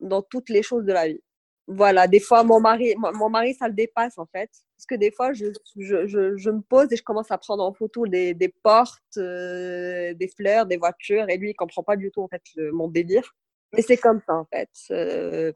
dans 0.00 0.22
toutes 0.22 0.48
les 0.50 0.62
choses 0.62 0.84
de 0.84 0.92
la 0.92 1.08
vie. 1.08 1.20
Voilà, 1.68 2.08
des 2.08 2.20
fois, 2.20 2.44
mon 2.44 2.60
mari, 2.60 2.94
mon 2.96 3.28
mari, 3.30 3.54
ça 3.54 3.68
le 3.68 3.74
dépasse 3.74 4.18
en 4.18 4.26
fait. 4.26 4.50
Parce 4.76 4.86
que 4.86 4.94
des 4.94 5.10
fois, 5.10 5.32
je, 5.32 5.46
je, 5.76 6.06
je, 6.36 6.50
me 6.50 6.60
pose 6.60 6.92
et 6.92 6.96
je 6.96 7.02
commence 7.02 7.30
à 7.30 7.38
prendre 7.38 7.64
en 7.64 7.72
photo 7.72 8.06
des, 8.06 8.34
des 8.34 8.48
portes, 8.62 9.16
euh, 9.16 10.12
des 10.12 10.28
fleurs, 10.28 10.66
des 10.66 10.76
voitures, 10.76 11.30
et 11.30 11.38
lui, 11.38 11.50
il 11.50 11.54
comprend 11.54 11.82
pas 11.82 11.96
du 11.96 12.10
tout 12.10 12.22
en 12.22 12.28
fait 12.28 12.42
mon 12.72 12.88
délire. 12.88 13.34
Mais 13.72 13.82
c'est 13.82 13.96
comme 13.96 14.20
ça 14.26 14.34
en 14.34 14.44
fait. 14.44 14.68
Euh, 14.90 15.52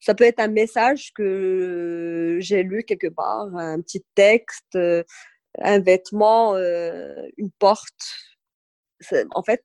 ça 0.00 0.14
peut 0.14 0.24
être 0.24 0.38
un 0.38 0.48
message 0.48 1.12
que 1.12 2.38
j'ai 2.40 2.62
lu 2.62 2.84
quelque 2.84 3.08
part, 3.08 3.54
un 3.56 3.80
petit 3.80 4.04
texte, 4.14 4.76
euh, 4.76 5.02
un 5.58 5.80
vêtement, 5.80 6.56
une 6.56 7.50
porte. 7.58 8.14
En 9.32 9.42
fait, 9.42 9.64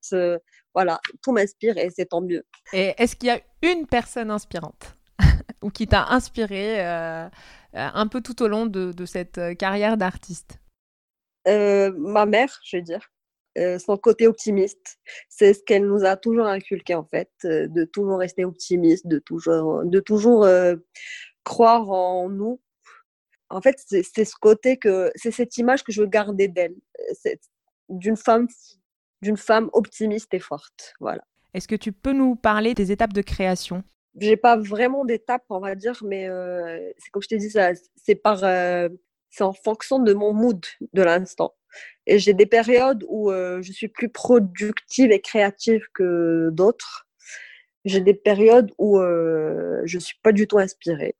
voilà, 0.73 0.99
tout 1.21 1.31
m'inspire 1.31 1.77
et 1.77 1.91
c'est 1.91 2.07
tant 2.07 2.21
mieux. 2.21 2.43
Et 2.73 2.95
est-ce 2.97 3.15
qu'il 3.15 3.29
y 3.29 3.31
a 3.31 3.39
une 3.61 3.85
personne 3.85 4.31
inspirante? 4.31 4.97
Ou 5.61 5.69
qui 5.69 5.87
t'a 5.87 6.07
inspiré 6.09 6.79
un 7.73 8.07
peu 8.07 8.21
tout 8.21 8.41
au 8.41 8.47
long 8.47 8.65
de, 8.65 9.05
cette 9.05 9.37
euh, 9.37 9.53
carrière 9.53 9.97
d'artiste 9.97 10.59
Ma 11.45 12.25
mère, 12.25 12.59
je 12.65 12.77
vais 12.77 12.81
dire. 12.81 13.09
son 13.79 13.95
côté 13.95 14.27
optimiste, 14.27 14.99
c'est 15.29 15.53
ce 15.53 15.63
qu'elle 15.63 15.87
nous 15.87 16.03
a 16.03 16.17
toujours 16.17 16.45
inculqué 16.45 16.93
en 16.93 17.05
fait, 17.05 17.31
de 17.43 17.85
toujours 17.85 18.19
rester 18.19 18.43
optimiste, 18.43 19.07
de 19.07 19.19
toujours, 19.19 19.85
de 19.85 19.99
toujours 20.01 20.45
croire 21.45 21.89
en 21.89 22.27
nous. 22.27 22.59
En 23.49 23.61
fait, 23.61 23.81
c'est 23.87 24.25
ce 24.25 24.35
côté 24.35 24.75
que, 24.75 25.09
c'est 25.15 25.31
cette 25.31 25.57
image 25.57 25.83
que 25.83 25.93
je 25.93 26.01
veux 26.01 26.07
garder 26.07 26.49
d'elle, 26.49 26.75
d'une 27.87 28.17
femme, 28.17 28.47
d'une 29.21 29.37
femme 29.37 29.69
optimiste 29.73 30.33
et 30.33 30.39
forte. 30.39 30.93
Voilà. 30.99 31.23
Est-ce 31.53 31.67
que 31.67 31.75
tu 31.75 31.91
peux 31.91 32.13
nous 32.13 32.35
parler 32.35 32.73
des 32.73 32.91
étapes 32.91 33.13
de 33.13 33.21
création? 33.21 33.83
J'ai 34.19 34.37
pas 34.37 34.57
vraiment 34.57 35.05
d'étape, 35.05 35.43
on 35.49 35.59
va 35.59 35.75
dire, 35.75 36.01
mais 36.03 36.27
euh, 36.27 36.91
c'est 36.97 37.09
comme 37.11 37.21
je 37.21 37.27
t'ai 37.27 37.37
dit, 37.37 37.49
c'est 37.95 38.15
par, 38.15 38.43
euh, 38.43 38.89
c'est 39.29 39.43
en 39.43 39.53
fonction 39.53 39.99
de 39.99 40.13
mon 40.13 40.33
mood 40.33 40.65
de 40.93 41.01
l'instant. 41.03 41.55
Et 42.07 42.19
j'ai 42.19 42.33
des 42.33 42.45
périodes 42.45 43.03
où 43.07 43.29
euh, 43.31 43.61
je 43.61 43.71
suis 43.71 43.89
plus 43.89 44.09
productive 44.09 45.11
et 45.11 45.21
créative 45.21 45.85
que 45.93 46.49
d'autres. 46.51 47.07
J'ai 47.85 48.01
des 48.01 48.13
périodes 48.13 48.71
où 48.77 48.99
je 48.99 49.97
suis 49.99 50.17
pas 50.23 50.31
du 50.33 50.47
tout 50.47 50.59
inspirée. 50.59 51.15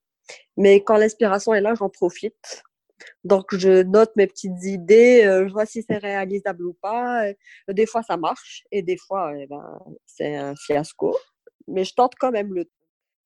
Mais 0.57 0.83
quand 0.83 0.97
l'inspiration 0.97 1.53
est 1.53 1.61
là, 1.61 1.75
j'en 1.75 1.89
profite. 1.89 2.63
Donc, 3.23 3.55
je 3.55 3.83
note 3.83 4.11
mes 4.15 4.27
petites 4.27 4.63
idées, 4.63 5.21
je 5.23 5.51
vois 5.51 5.65
si 5.65 5.83
c'est 5.87 5.97
réalisable 5.97 6.65
ou 6.65 6.73
pas. 6.73 7.31
Des 7.69 7.85
fois, 7.85 8.03
ça 8.03 8.17
marche 8.17 8.63
et 8.71 8.81
des 8.81 8.97
fois, 8.97 9.33
eh 9.37 9.47
ben, 9.47 9.79
c'est 10.05 10.35
un 10.35 10.55
fiasco. 10.55 11.15
Mais 11.67 11.85
je 11.85 11.93
tente 11.93 12.15
quand 12.19 12.31
même 12.31 12.53
le 12.53 12.65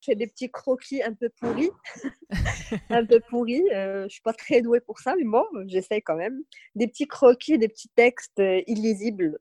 fais 0.05 0.15
des 0.15 0.27
petits 0.27 0.49
croquis 0.49 1.01
un 1.03 1.13
peu 1.13 1.29
pourris. 1.29 1.71
un 2.89 3.05
peu 3.05 3.19
pourris. 3.29 3.63
Euh, 3.71 4.03
je 4.03 4.09
suis 4.09 4.21
pas 4.21 4.33
très 4.33 4.61
douée 4.61 4.79
pour 4.79 4.99
ça, 4.99 5.15
mais 5.17 5.23
bon, 5.23 5.45
j'essaie 5.67 6.01
quand 6.01 6.15
même. 6.15 6.39
Des 6.75 6.87
petits 6.87 7.07
croquis, 7.07 7.57
des 7.57 7.67
petits 7.67 7.89
textes 7.89 8.39
euh, 8.39 8.61
illisibles. 8.67 9.39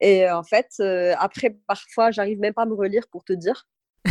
Et 0.00 0.26
euh, 0.26 0.36
en 0.36 0.42
fait, 0.42 0.80
après, 1.18 1.56
parfois, 1.66 2.10
j'arrive 2.10 2.38
même 2.38 2.54
pas 2.54 2.62
à 2.62 2.66
me 2.66 2.74
relire 2.74 3.08
pour 3.08 3.24
te 3.24 3.32
dire. 3.32 3.66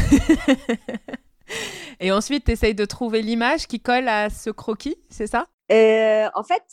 Et 1.99 2.11
ensuite, 2.11 2.45
tu 2.45 2.51
essayes 2.51 2.75
de 2.75 2.85
trouver 2.85 3.21
l'image 3.21 3.67
qui 3.67 3.79
colle 3.79 4.07
à 4.07 4.29
ce 4.29 4.49
croquis, 4.49 4.97
c'est 5.09 5.27
ça? 5.27 5.47
Et 5.69 6.25
En 6.35 6.43
fait, 6.43 6.63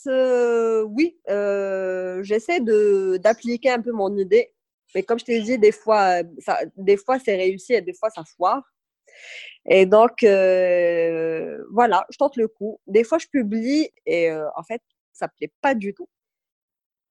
oui, 0.86 1.18
j'essaie 2.22 2.60
d'appliquer 2.60 3.70
un 3.70 3.80
peu 3.80 3.92
mon 3.92 4.16
idée. 4.16 4.52
Mais 4.94 5.02
comme 5.02 5.18
je 5.18 5.24
t'ai 5.24 5.40
dit, 5.40 5.58
des 5.58 5.72
fois, 5.72 6.22
ça, 6.38 6.58
des 6.76 6.96
fois 6.96 7.18
c'est 7.20 7.36
réussi 7.36 7.74
et 7.74 7.80
des 7.80 7.92
fois 7.92 8.10
ça 8.10 8.24
foire. 8.24 8.62
Et 9.66 9.86
donc, 9.86 10.22
euh, 10.22 11.62
voilà, 11.70 12.06
je 12.10 12.16
tente 12.16 12.36
le 12.36 12.48
coup. 12.48 12.80
Des 12.86 13.04
fois, 13.04 13.18
je 13.18 13.26
publie 13.26 13.90
et 14.06 14.30
euh, 14.30 14.48
en 14.56 14.62
fait, 14.62 14.82
ça 15.12 15.26
ne 15.26 15.30
plaît 15.36 15.52
pas 15.60 15.74
du 15.74 15.94
tout. 15.94 16.08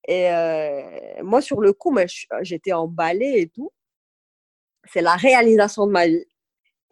Et 0.08 0.30
euh, 0.30 1.22
moi, 1.22 1.40
sur 1.40 1.60
le 1.60 1.72
coup, 1.72 1.96
j'étais 2.42 2.72
emballée 2.72 3.34
et 3.36 3.48
tout. 3.48 3.72
C'est 4.84 5.02
la 5.02 5.14
réalisation 5.14 5.86
de 5.86 5.92
ma 5.92 6.06
vie. 6.08 6.24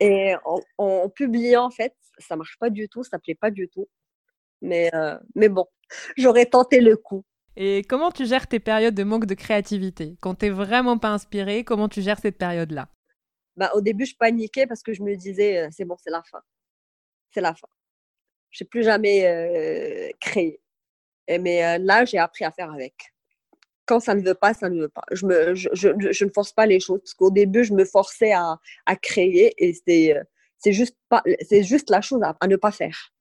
Et 0.00 0.34
en, 0.76 1.08
publiant, 1.08 1.64
en 1.64 1.70
fait, 1.70 1.94
ça 2.18 2.36
marche 2.36 2.56
pas 2.60 2.70
du 2.70 2.88
tout, 2.88 3.02
ça 3.02 3.16
ne 3.16 3.20
plaît 3.20 3.34
pas 3.34 3.50
du 3.50 3.68
tout. 3.68 3.88
Mais, 4.60 4.90
mais 5.34 5.48
bon, 5.48 5.66
j'aurais 6.16 6.46
tenté 6.46 6.80
le 6.80 6.96
coup. 6.96 7.24
Et 7.56 7.82
comment 7.82 8.12
tu 8.12 8.24
gères 8.24 8.46
tes 8.46 8.60
périodes 8.60 8.94
de 8.94 9.02
manque 9.02 9.26
de 9.26 9.34
créativité? 9.34 10.16
Quand 10.20 10.36
tu 10.36 10.44
n'es 10.44 10.50
vraiment 10.52 10.98
pas 10.98 11.08
inspiré, 11.08 11.64
comment 11.64 11.88
tu 11.88 12.02
gères 12.02 12.20
cette 12.20 12.38
période-là? 12.38 12.88
Bah, 13.58 13.72
au 13.74 13.80
début, 13.80 14.06
je 14.06 14.14
paniquais 14.16 14.66
parce 14.68 14.82
que 14.82 14.92
je 14.92 15.02
me 15.02 15.16
disais, 15.16 15.68
c'est 15.72 15.84
bon, 15.84 15.96
c'est 16.02 16.10
la 16.10 16.22
fin. 16.22 16.40
c'est 17.32 17.40
la 17.40 17.54
fin. 17.54 17.66
Je 18.50 18.62
n'ai 18.62 18.68
plus 18.68 18.84
jamais 18.84 20.14
créé. 20.20 20.60
Et, 21.26 21.38
mais 21.38 21.78
là, 21.80 22.04
j'ai 22.04 22.18
appris 22.18 22.44
à 22.44 22.52
faire 22.52 22.72
avec. 22.72 22.94
Quand 23.84 24.00
ça 24.00 24.14
ne 24.14 24.22
veut 24.22 24.34
pas, 24.34 24.54
ça 24.54 24.68
ne 24.68 24.82
veut 24.82 24.88
pas. 24.88 25.02
Je, 25.10 25.26
me, 25.26 25.54
je, 25.54 25.68
je, 25.72 26.24
ne 26.24 26.30
force 26.30 26.52
pas 26.52 26.66
les 26.66 26.78
choses. 26.78 27.00
Parce 27.00 27.14
qu'au 27.14 27.30
début, 27.30 27.64
je 27.64 27.74
me 27.74 27.84
forçais 27.84 28.32
à, 28.32 28.58
à 28.86 28.96
créer 28.96 29.52
et 29.58 29.74
c'est, 29.74 30.14
c'est, 30.58 30.72
juste, 30.72 30.96
pas, 31.08 31.22
c'est 31.40 31.64
juste 31.64 31.90
la 31.90 32.00
chose 32.00 32.22
à, 32.22 32.36
à 32.40 32.46
ne 32.46 32.56
pas 32.56 32.70
faire. 32.70 33.12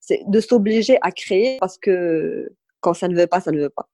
C'est 0.00 0.20
de 0.26 0.40
s'obliger 0.40 0.98
à 1.00 1.10
créer 1.10 1.56
parce 1.58 1.78
que 1.78 2.52
quand 2.80 2.92
ça 2.92 3.08
ne 3.08 3.16
veut 3.16 3.26
pas, 3.26 3.40
ça 3.40 3.50
ne 3.50 3.60
veut 3.60 3.70
pas. 3.70 3.88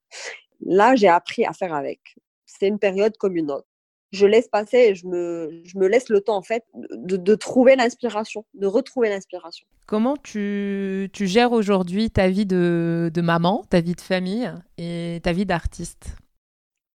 Là, 0.65 0.95
j'ai 0.95 1.07
appris 1.07 1.45
à 1.45 1.53
faire 1.53 1.73
avec. 1.73 1.99
C'est 2.45 2.67
une 2.67 2.79
période 2.79 3.15
comme 3.17 3.37
une 3.37 3.51
autre 3.51 3.67
je 4.13 4.27
laisse 4.27 4.47
passer 4.47 4.77
et 4.77 4.95
je 4.95 5.07
me, 5.07 5.61
je 5.65 5.77
me 5.77 5.87
laisse 5.87 6.07
le 6.09 6.21
temps, 6.21 6.37
en 6.37 6.43
fait, 6.43 6.63
de, 6.75 7.17
de 7.17 7.35
trouver 7.35 7.75
l'inspiration, 7.75 8.45
de 8.53 8.67
retrouver 8.67 9.09
l'inspiration. 9.09 9.65
Comment 9.87 10.15
tu, 10.17 11.09
tu 11.11 11.25
gères 11.25 11.51
aujourd'hui 11.51 12.11
ta 12.11 12.29
vie 12.29 12.45
de, 12.45 13.09
de, 13.11 13.21
maman, 13.21 13.63
ta 13.69 13.81
vie 13.81 13.95
de 13.95 14.01
famille 14.01 14.53
et 14.77 15.19
ta 15.23 15.33
vie 15.33 15.47
d'artiste? 15.47 16.15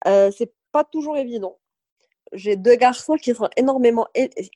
Euh, 0.07 0.31
C'est 0.31 0.52
pas 0.70 0.85
toujours 0.85 1.16
évident. 1.16 1.59
J'ai 2.35 2.54
deux 2.54 2.76
garçons 2.76 3.16
qui 3.16 3.35
sont 3.35 3.48
énormément, 3.57 4.07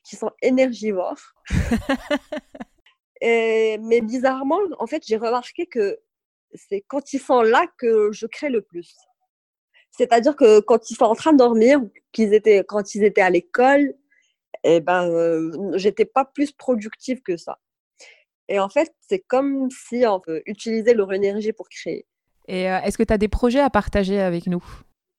qui 0.05 0.15
sont 0.15 0.31
énergivores. 0.41 1.33
et, 3.21 3.77
mais 3.81 3.99
bizarrement, 3.99 4.59
en 4.79 4.87
fait, 4.87 5.03
j'ai 5.05 5.17
remarqué 5.17 5.65
que 5.65 5.99
c'est 6.53 6.81
quand 6.87 7.11
ils 7.11 7.19
sont 7.19 7.41
là 7.41 7.65
que 7.77 8.11
je 8.13 8.25
crée 8.25 8.49
le 8.49 8.61
plus. 8.61 8.95
C'est-à-dire 9.91 10.35
que 10.37 10.61
quand 10.61 10.89
ils 10.89 10.95
sont 10.95 11.05
en 11.05 11.15
train 11.15 11.33
de 11.33 11.37
dormir, 11.37 11.81
qu'ils 12.13 12.33
étaient, 12.33 12.63
quand 12.65 12.95
ils 12.95 13.03
étaient 13.03 13.21
à 13.21 13.29
l'école, 13.29 13.93
eh 14.63 14.79
ben, 14.79 15.09
euh, 15.09 15.71
j'étais 15.75 16.05
pas 16.05 16.25
plus 16.25 16.51
productive 16.51 17.21
que 17.21 17.37
ça. 17.37 17.59
Et 18.47 18.59
en 18.59 18.69
fait, 18.69 18.93
c'est 19.01 19.19
comme 19.19 19.69
si 19.69 20.05
on 20.05 20.21
utilisait 20.45 20.93
leur 20.93 21.11
énergie 21.13 21.53
pour 21.53 21.69
créer. 21.69 22.05
Et 22.47 22.69
euh, 22.69 22.79
est-ce 22.81 22.97
que 22.97 23.03
tu 23.03 23.13
as 23.13 23.17
des 23.17 23.27
projets 23.27 23.59
à 23.59 23.69
partager 23.69 24.19
avec 24.19 24.47
nous? 24.47 24.63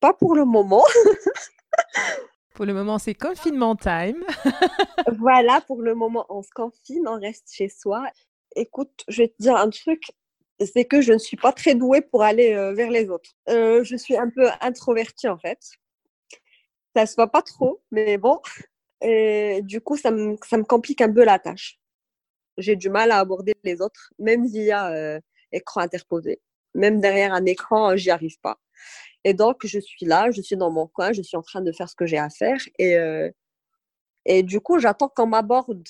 Pas 0.00 0.12
pour 0.12 0.35
le 0.35 0.44
moment. 0.44 0.85
pour 2.54 2.64
le 2.64 2.74
moment, 2.74 2.98
c'est 2.98 3.14
confinement 3.14 3.76
time. 3.76 4.24
voilà, 5.18 5.61
pour 5.62 5.83
le 5.83 5.94
moment, 5.94 6.26
on 6.28 6.42
se 6.42 6.50
confine, 6.54 7.09
on 7.09 7.18
reste 7.18 7.50
chez 7.52 7.68
soi. 7.68 8.04
Écoute, 8.57 9.04
je 9.09 9.22
vais 9.22 9.28
te 9.28 9.37
dire 9.40 9.57
un 9.57 9.70
truc 9.70 10.02
c'est 10.72 10.85
que 10.85 11.00
je 11.00 11.12
ne 11.12 11.18
suis 11.18 11.37
pas 11.37 11.50
très 11.50 11.74
douée 11.74 12.00
pour 12.00 12.22
aller 12.22 12.54
vers 12.76 12.88
les 12.88 13.11
autres. 13.11 13.30
je 13.48 13.96
suis 13.98 14.16
un 14.16 14.30
peu 14.30 14.46
introvertie 14.61 15.26
en 15.26 15.37
fait. 15.37 15.59
Ça 16.94 17.07
se 17.07 17.14
voit 17.16 17.30
pas 17.30 17.42
trop, 17.42 17.83
mais 17.90 18.18
bon. 18.18 18.40
Et 19.00 19.61
du 19.62 19.80
coup, 19.80 19.96
ça 19.96 20.11
me, 20.11 20.37
ça 20.46 20.57
me 20.57 20.64
complique 20.64 21.00
un 21.00 21.12
peu 21.12 21.24
la 21.24 21.38
tâche. 21.38 21.78
J'ai 22.59 22.76
du 22.76 22.88
mal 22.88 23.11
à 23.11 23.18
aborder 23.18 23.54
les 23.64 23.80
autres, 23.80 24.12
même 24.18 24.46
via 24.46 25.18
écran 25.52 25.80
interposé. 25.80 26.40
Même 26.74 27.00
derrière 27.00 27.33
un 27.35 27.44
écran, 27.46 27.96
j'y 27.96 28.11
arrive 28.11 28.38
pas. 28.40 28.59
Et 29.24 29.35
donc, 29.35 29.66
je 29.66 29.78
suis 29.80 30.07
là, 30.07 30.30
je 30.30 30.40
suis 30.40 30.57
dans 30.57 30.70
mon 30.70 30.87
coin, 30.87 31.12
je 31.12 31.22
suis 31.22 31.37
en 31.37 31.42
train 31.42 31.62
de 31.62 31.72
faire 31.72 31.88
ce 31.88 31.96
que 31.96 32.07
j'ai 32.07 32.18
à 32.18 32.30
faire. 32.30 32.59
Et, 32.78 32.96
et 34.24 34.42
du 34.42 34.61
coup, 34.61 34.78
j'attends 34.78 35.09
qu'on 35.09 35.26
m'aborde 35.26 35.85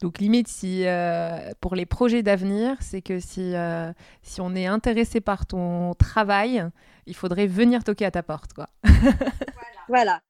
donc 0.00 0.18
limite, 0.18 0.46
si 0.46 0.86
euh, 0.86 1.50
pour 1.60 1.74
les 1.74 1.84
projets 1.84 2.22
d'avenir, 2.22 2.76
c'est 2.80 3.02
que 3.02 3.18
si, 3.18 3.56
euh, 3.56 3.92
si 4.22 4.40
on 4.40 4.54
est 4.54 4.66
intéressé 4.66 5.20
par 5.20 5.44
ton 5.44 5.94
travail, 5.94 6.64
il 7.06 7.16
faudrait 7.16 7.48
venir 7.48 7.82
toquer 7.82 8.04
à 8.04 8.12
ta 8.12 8.22
porte, 8.22 8.52
quoi. 8.52 8.68
voilà. 9.88 10.20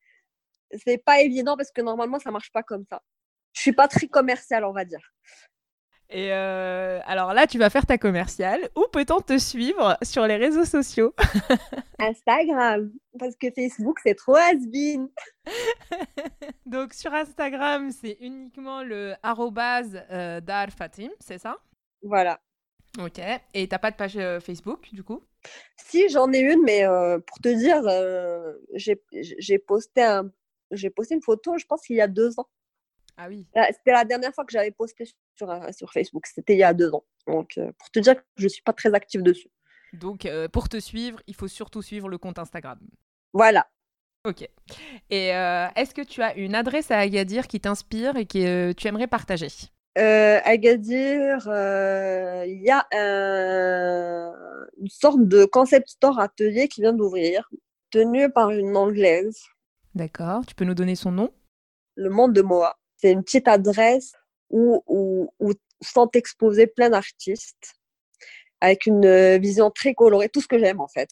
C'est 0.85 0.99
pas 0.99 1.21
évident 1.21 1.57
parce 1.57 1.71
que 1.71 1.81
normalement, 1.81 2.19
ça 2.19 2.31
marche 2.31 2.53
pas 2.53 2.63
comme 2.63 2.85
ça. 2.91 3.03
Je 3.53 3.63
suis 3.63 3.73
pas 3.73 3.89
très 3.89 4.07
commerciale, 4.07 4.65
on 4.65 4.73
va 4.73 4.85
dire. 4.85 5.01
Et 6.11 6.33
euh, 6.33 7.01
alors 7.05 7.35
là, 7.35 7.47
tu 7.47 7.59
vas 7.59 7.69
faire 7.69 7.85
ta 7.85 7.99
commerciale. 7.99 8.71
Où 8.77 8.87
peut-on 8.91 9.21
te 9.21 9.37
suivre 9.37 9.99
sur 10.03 10.27
les 10.27 10.37
réseaux 10.37 10.65
sociaux? 10.65 11.15
Instagram, 11.99 12.91
parce 13.19 13.37
que 13.37 13.51
Facebook, 13.51 13.99
c'est 14.03 14.15
trop 14.15 14.37
has 14.37 14.55
Donc 16.67 16.95
sur 16.95 17.13
Instagram, 17.13 17.91
c'est 17.91 18.17
uniquement 18.21 18.83
le 18.83 19.15
arrobase 19.23 20.03
euh, 20.11 20.41
d'Arfatim, 20.41 21.11
c'est 21.21 21.39
ça? 21.39 21.59
Voilà. 22.03 22.41
Ok. 22.99 23.21
Et 23.53 23.69
t'as 23.69 23.79
pas 23.79 23.91
de 23.91 23.97
page 23.97 24.17
euh, 24.17 24.41
Facebook, 24.41 24.89
du 24.95 25.03
coup? 25.03 25.23
Si, 25.77 26.09
j'en 26.09 26.33
ai 26.33 26.41
une, 26.41 26.63
mais 26.63 26.85
pour 27.27 27.39
te 27.39 27.49
dire, 27.49 27.83
j'ai 28.75 29.59
posté, 29.59 30.03
un... 30.03 30.31
posté 30.95 31.15
une 31.15 31.23
photo, 31.23 31.57
je 31.59 31.67
pense 31.67 31.83
qu'il 31.83 31.97
y 31.97 32.01
a 32.01 32.09
deux 32.09 32.39
ans. 32.39 32.49
Ah 33.21 33.27
oui. 33.29 33.47
C'était 33.73 33.91
la 33.91 34.05
dernière 34.05 34.33
fois 34.33 34.45
que 34.45 34.53
j'avais 34.53 34.71
posté 34.71 35.05
sur, 35.35 35.51
euh, 35.51 35.73
sur 35.73 35.93
Facebook. 35.93 36.25
C'était 36.27 36.55
il 36.55 36.61
y 36.61 36.63
a 36.63 36.73
deux 36.73 36.95
ans. 36.95 37.05
Donc, 37.27 37.59
euh, 37.59 37.73
pour 37.77 37.91
te 37.91 37.99
dire 37.99 38.15
que 38.15 38.23
je 38.37 38.45
ne 38.45 38.49
suis 38.49 38.63
pas 38.63 38.73
très 38.73 38.95
active 38.95 39.25
dessus. 39.25 39.51
Donc, 39.93 40.25
euh, 40.25 40.47
pour 40.49 40.69
te 40.69 40.79
suivre, 40.79 41.21
il 41.27 41.35
faut 41.35 41.49
surtout 41.49 41.83
suivre 41.83 42.09
le 42.09 42.17
compte 42.17 42.39
Instagram. 42.39 42.79
Voilà. 43.33 43.67
Ok. 44.25 44.49
Et 45.11 45.29
est-ce 45.29 45.95
que 45.95 46.03
tu 46.03 46.23
as 46.23 46.37
une 46.37 46.55
adresse 46.55 46.91
à 46.91 46.99
Agadir 46.99 47.47
qui 47.47 47.61
t'inspire 47.61 48.17
et 48.17 48.27
que 48.27 48.73
tu 48.73 48.87
aimerais 48.87 49.07
partager? 49.07 49.49
Agadir, 49.97 51.47
il 52.47 52.63
y 52.63 52.71
a 52.71 52.87
une 54.77 54.89
sorte 54.89 55.21
de 55.21 55.45
concept 55.45 55.89
store 55.89 56.19
atelier 56.19 56.69
qui 56.69 56.83
vient 56.83 56.93
d'ouvrir, 56.93 57.49
tenu 57.91 58.31
par 58.31 58.51
une 58.51 58.77
anglaise. 58.77 59.41
D'accord. 59.95 60.47
Tu 60.47 60.55
peux 60.55 60.65
nous 60.65 60.75
donner 60.75 60.95
son 60.95 61.13
nom? 61.13 61.31
Le 61.97 62.11
monde 62.11 62.33
de 62.33 62.43
Moa. 62.43 62.77
C'est 62.97 63.13
une 63.13 63.23
petite 63.23 63.49
adresse 63.49 64.13
où, 64.51 64.83
où, 64.87 65.31
où 65.41 65.53
sont 65.83 66.11
exposés 66.13 66.67
plein 66.67 66.91
d'artistes 66.91 67.75
avec 68.61 68.87
une 68.87 69.05
euh, 69.05 69.39
vision 69.39 69.71
très 69.71 69.95
colorée, 69.95 70.29
tout 70.29 70.41
ce 70.41 70.49
que 70.49 70.59
j'aime 70.59 70.81
en 70.81 70.89
fait. 70.89 71.11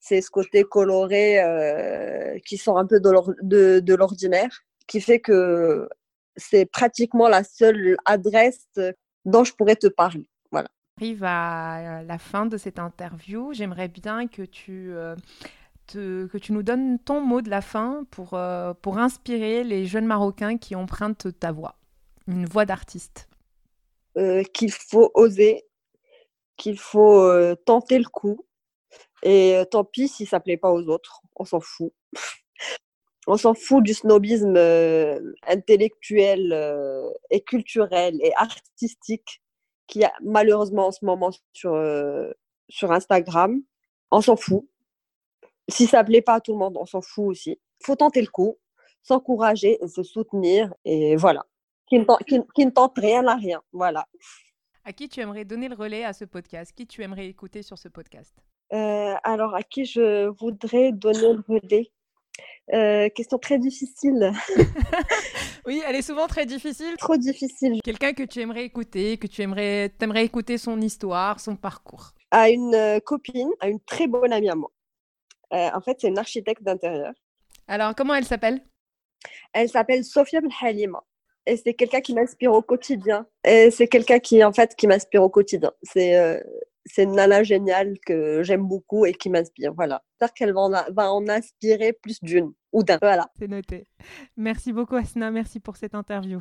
C'est 0.00 0.20
ce 0.20 0.30
côté 0.30 0.64
coloré 0.64 1.40
euh, 1.40 2.38
qui 2.46 2.56
sort 2.56 2.78
un 2.78 2.86
peu 2.86 3.00
de 3.00 3.94
l'ordinaire, 3.94 4.60
qui 4.86 5.00
fait 5.00 5.18
que 5.18 5.88
c'est 6.36 6.66
pratiquement 6.66 7.28
la 7.28 7.42
seule 7.42 7.96
adresse 8.04 8.68
dont 9.24 9.44
je 9.44 9.52
pourrais 9.54 9.76
te 9.76 9.88
parler. 9.88 10.28
Voilà. 10.52 10.68
arrive 10.98 11.24
à 11.24 12.02
la 12.04 12.18
fin 12.18 12.46
de 12.46 12.56
cette 12.56 12.78
interview. 12.78 13.52
J'aimerais 13.52 13.88
bien 13.88 14.28
que 14.28 14.42
tu 14.42 14.92
euh, 14.92 15.16
que 15.92 16.38
tu 16.38 16.52
nous 16.52 16.62
donnes 16.62 16.98
ton 16.98 17.20
mot 17.20 17.40
de 17.40 17.50
la 17.50 17.60
fin 17.60 18.04
pour, 18.10 18.34
euh, 18.34 18.74
pour 18.74 18.98
inspirer 18.98 19.64
les 19.64 19.86
jeunes 19.86 20.06
Marocains 20.06 20.58
qui 20.58 20.74
empruntent 20.74 21.38
ta 21.38 21.52
voix, 21.52 21.76
une 22.26 22.46
voix 22.46 22.64
d'artiste. 22.64 23.28
Euh, 24.16 24.42
qu'il 24.52 24.72
faut 24.72 25.10
oser, 25.14 25.64
qu'il 26.56 26.78
faut 26.78 27.20
euh, 27.20 27.54
tenter 27.54 27.98
le 27.98 28.08
coup. 28.08 28.44
Et 29.22 29.60
tant 29.72 29.84
pis 29.84 30.06
si 30.08 30.26
ça 30.26 30.38
plaît 30.38 30.56
pas 30.56 30.70
aux 30.70 30.86
autres, 30.88 31.22
on 31.34 31.44
s'en 31.44 31.60
fout. 31.60 31.92
on 33.26 33.36
s'en 33.36 33.54
fout 33.54 33.82
du 33.82 33.92
snobisme 33.92 34.56
intellectuel 35.46 37.12
et 37.30 37.40
culturel 37.40 38.16
et 38.22 38.32
artistique 38.36 39.42
qu'il 39.88 40.02
y 40.02 40.04
a 40.04 40.12
malheureusement 40.22 40.86
en 40.86 40.92
ce 40.92 41.04
moment 41.04 41.30
sur, 41.52 41.72
sur 42.68 42.92
Instagram. 42.92 43.60
On 44.12 44.20
s'en 44.20 44.36
fout 44.36 44.68
si 45.68 45.86
ça 45.86 46.02
plaît 46.04 46.22
pas 46.22 46.34
à 46.34 46.40
tout 46.40 46.52
le 46.52 46.58
monde, 46.58 46.76
on 46.76 46.86
s'en 46.86 47.00
fout 47.00 47.26
aussi. 47.26 47.58
faut 47.82 47.96
tenter 47.96 48.20
le 48.20 48.28
coup, 48.28 48.56
s'encourager, 49.02 49.78
se 49.86 50.02
soutenir 50.02 50.72
et 50.84 51.16
voilà. 51.16 51.44
Qui 51.88 51.98
ne, 51.98 52.70
tente, 52.70 52.98
rien 52.98 53.26
à 53.26 53.34
rien. 53.34 53.62
Voilà. 53.72 54.06
À 54.84 54.92
qui 54.92 55.08
tu 55.08 55.20
aimerais 55.20 55.44
donner 55.44 55.68
le 55.68 55.74
relais 55.74 56.04
à 56.04 56.12
ce 56.12 56.26
podcast? 56.26 56.72
Qui 56.76 56.86
tu 56.86 57.02
aimerais 57.02 57.26
écouter 57.26 57.62
sur 57.62 57.78
ce 57.78 57.88
podcast? 57.88 58.34
Euh, 58.74 59.14
Alors, 59.24 59.54
à 59.54 59.62
qui 59.62 59.86
je 59.86 60.26
voudrais 60.38 60.92
donner 60.92 61.32
le 61.32 61.42
relais? 61.48 61.90
Euh, 62.74 63.08
question 63.08 63.38
très 63.38 63.58
difficile. 63.58 64.32
oui, 65.66 65.82
elle 65.86 65.96
est 65.96 66.02
souvent 66.02 66.26
très 66.26 66.44
difficile. 66.44 66.94
Trop 66.98 67.16
difficile. 67.16 67.80
Quelqu'un 67.82 68.12
que 68.12 68.22
tu 68.22 68.40
aimerais 68.40 68.64
écouter, 68.64 69.16
que 69.16 69.26
tu 69.26 69.40
aimerais, 69.40 69.90
aimerais 70.00 70.26
écouter 70.26 70.58
son 70.58 70.78
histoire, 70.80 71.40
son 71.40 71.56
parcours? 71.56 72.12
À 72.30 72.50
une 72.50 72.74
euh, 72.74 73.00
copine, 73.00 73.50
à 73.60 73.68
une 73.68 73.80
très 73.80 74.06
bonne 74.06 74.32
amie 74.32 74.50
à 74.50 74.54
moi. 74.54 74.70
Euh, 75.52 75.70
en 75.74 75.80
fait, 75.80 75.98
c'est 76.00 76.08
une 76.08 76.18
architecte 76.18 76.62
d'intérieur. 76.62 77.12
Alors, 77.66 77.94
comment 77.94 78.14
elle 78.14 78.24
s'appelle? 78.24 78.60
Elle 79.52 79.68
s'appelle 79.68 80.04
Sofia 80.04 80.40
Halima. 80.62 81.02
Et 81.46 81.56
c'est 81.56 81.74
quelqu'un 81.74 82.00
qui 82.00 82.14
m'inspire 82.14 82.52
au 82.52 82.62
quotidien. 82.62 83.26
Et 83.44 83.70
c'est 83.70 83.88
quelqu'un 83.88 84.18
qui, 84.18 84.44
en 84.44 84.52
fait, 84.52 84.74
qui 84.76 84.86
m'inspire 84.86 85.22
au 85.22 85.30
quotidien. 85.30 85.72
C'est 85.82 86.16
euh, 86.16 86.38
c'est 86.90 87.04
une 87.04 87.14
nana 87.14 87.42
géniale 87.42 87.98
que 88.04 88.42
j'aime 88.42 88.66
beaucoup 88.66 89.06
et 89.06 89.12
qui 89.12 89.30
m'inspire. 89.30 89.72
Voilà. 89.74 90.02
J'espère 90.12 90.34
qu'elle 90.34 90.54
va, 90.54 90.86
va, 90.90 91.12
en 91.12 91.28
inspirer 91.28 91.92
plus 91.92 92.22
d'une 92.22 92.52
ou 92.72 92.82
d'un. 92.82 92.98
Voilà. 93.00 93.30
C'est 93.38 93.48
noté. 93.48 93.86
Merci 94.36 94.72
beaucoup, 94.72 94.96
Asna. 94.96 95.30
Merci 95.30 95.60
pour 95.60 95.76
cette 95.76 95.94
interview. 95.94 96.40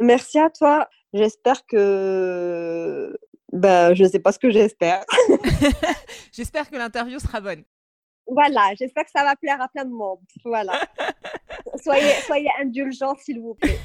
Merci 0.00 0.38
à 0.38 0.50
toi. 0.50 0.88
J'espère 1.12 1.64
que. 1.66 3.16
Ben, 3.52 3.94
je 3.94 4.04
ne 4.04 4.08
sais 4.08 4.18
pas 4.18 4.32
ce 4.32 4.38
que 4.38 4.50
j'espère. 4.50 5.04
j'espère 6.32 6.70
que 6.70 6.76
l'interview 6.76 7.18
sera 7.18 7.40
bonne. 7.40 7.64
Voilà, 8.28 8.72
j'espère 8.78 9.04
que 9.04 9.10
ça 9.14 9.24
va 9.24 9.36
plaire 9.36 9.60
à 9.60 9.68
plein 9.68 9.84
de 9.84 9.90
monde. 9.90 10.18
Voilà. 10.44 10.80
soyez, 11.82 12.12
soyez 12.26 12.50
indulgents, 12.60 13.16
s'il 13.16 13.40
vous 13.40 13.54
plaît. 13.54 13.78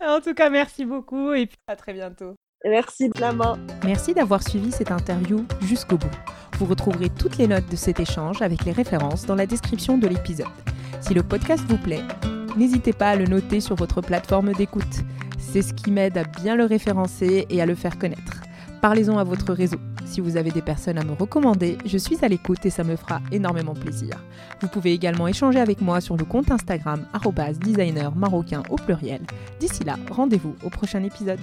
En 0.00 0.20
tout 0.20 0.32
cas, 0.32 0.48
merci 0.48 0.86
beaucoup 0.86 1.32
et 1.34 1.46
puis 1.46 1.58
à 1.66 1.76
très 1.76 1.92
bientôt. 1.92 2.34
Merci 2.64 3.08
de 3.08 3.20
la 3.20 3.32
main. 3.32 3.58
Merci 3.84 4.14
d'avoir 4.14 4.42
suivi 4.42 4.72
cette 4.72 4.90
interview 4.90 5.46
jusqu'au 5.62 5.96
bout. 5.96 6.10
Vous 6.58 6.66
retrouverez 6.66 7.08
toutes 7.10 7.38
les 7.38 7.46
notes 7.46 7.70
de 7.70 7.76
cet 7.76 8.00
échange 8.00 8.42
avec 8.42 8.64
les 8.64 8.72
références 8.72 9.26
dans 9.26 9.34
la 9.34 9.46
description 9.46 9.98
de 9.98 10.06
l'épisode. 10.06 10.46
Si 11.00 11.14
le 11.14 11.22
podcast 11.22 11.64
vous 11.68 11.78
plaît, 11.78 12.02
n'hésitez 12.56 12.92
pas 12.92 13.10
à 13.10 13.16
le 13.16 13.24
noter 13.24 13.60
sur 13.60 13.76
votre 13.76 14.00
plateforme 14.02 14.52
d'écoute. 14.52 15.04
C'est 15.38 15.62
ce 15.62 15.72
qui 15.72 15.90
m'aide 15.90 16.18
à 16.18 16.24
bien 16.24 16.56
le 16.56 16.64
référencer 16.64 17.46
et 17.48 17.62
à 17.62 17.66
le 17.66 17.74
faire 17.74 17.98
connaître. 17.98 18.42
Parlez-en 18.82 19.18
à 19.18 19.24
votre 19.24 19.52
réseau. 19.52 19.78
Si 20.10 20.20
vous 20.20 20.36
avez 20.36 20.50
des 20.50 20.60
personnes 20.60 20.98
à 20.98 21.04
me 21.04 21.12
recommander, 21.12 21.78
je 21.86 21.96
suis 21.96 22.24
à 22.24 22.26
l'écoute 22.26 22.66
et 22.66 22.70
ça 22.70 22.82
me 22.82 22.96
fera 22.96 23.20
énormément 23.30 23.74
plaisir. 23.74 24.20
Vous 24.60 24.66
pouvez 24.66 24.92
également 24.92 25.28
échanger 25.28 25.60
avec 25.60 25.80
moi 25.80 26.00
sur 26.00 26.16
le 26.16 26.24
compte 26.24 26.50
Instagram 26.50 27.06
designer 27.60 28.12
marocain 28.16 28.64
au 28.70 28.74
pluriel. 28.74 29.20
D'ici 29.60 29.84
là, 29.84 29.94
rendez-vous 30.10 30.56
au 30.64 30.68
prochain 30.68 31.04
épisode. 31.04 31.38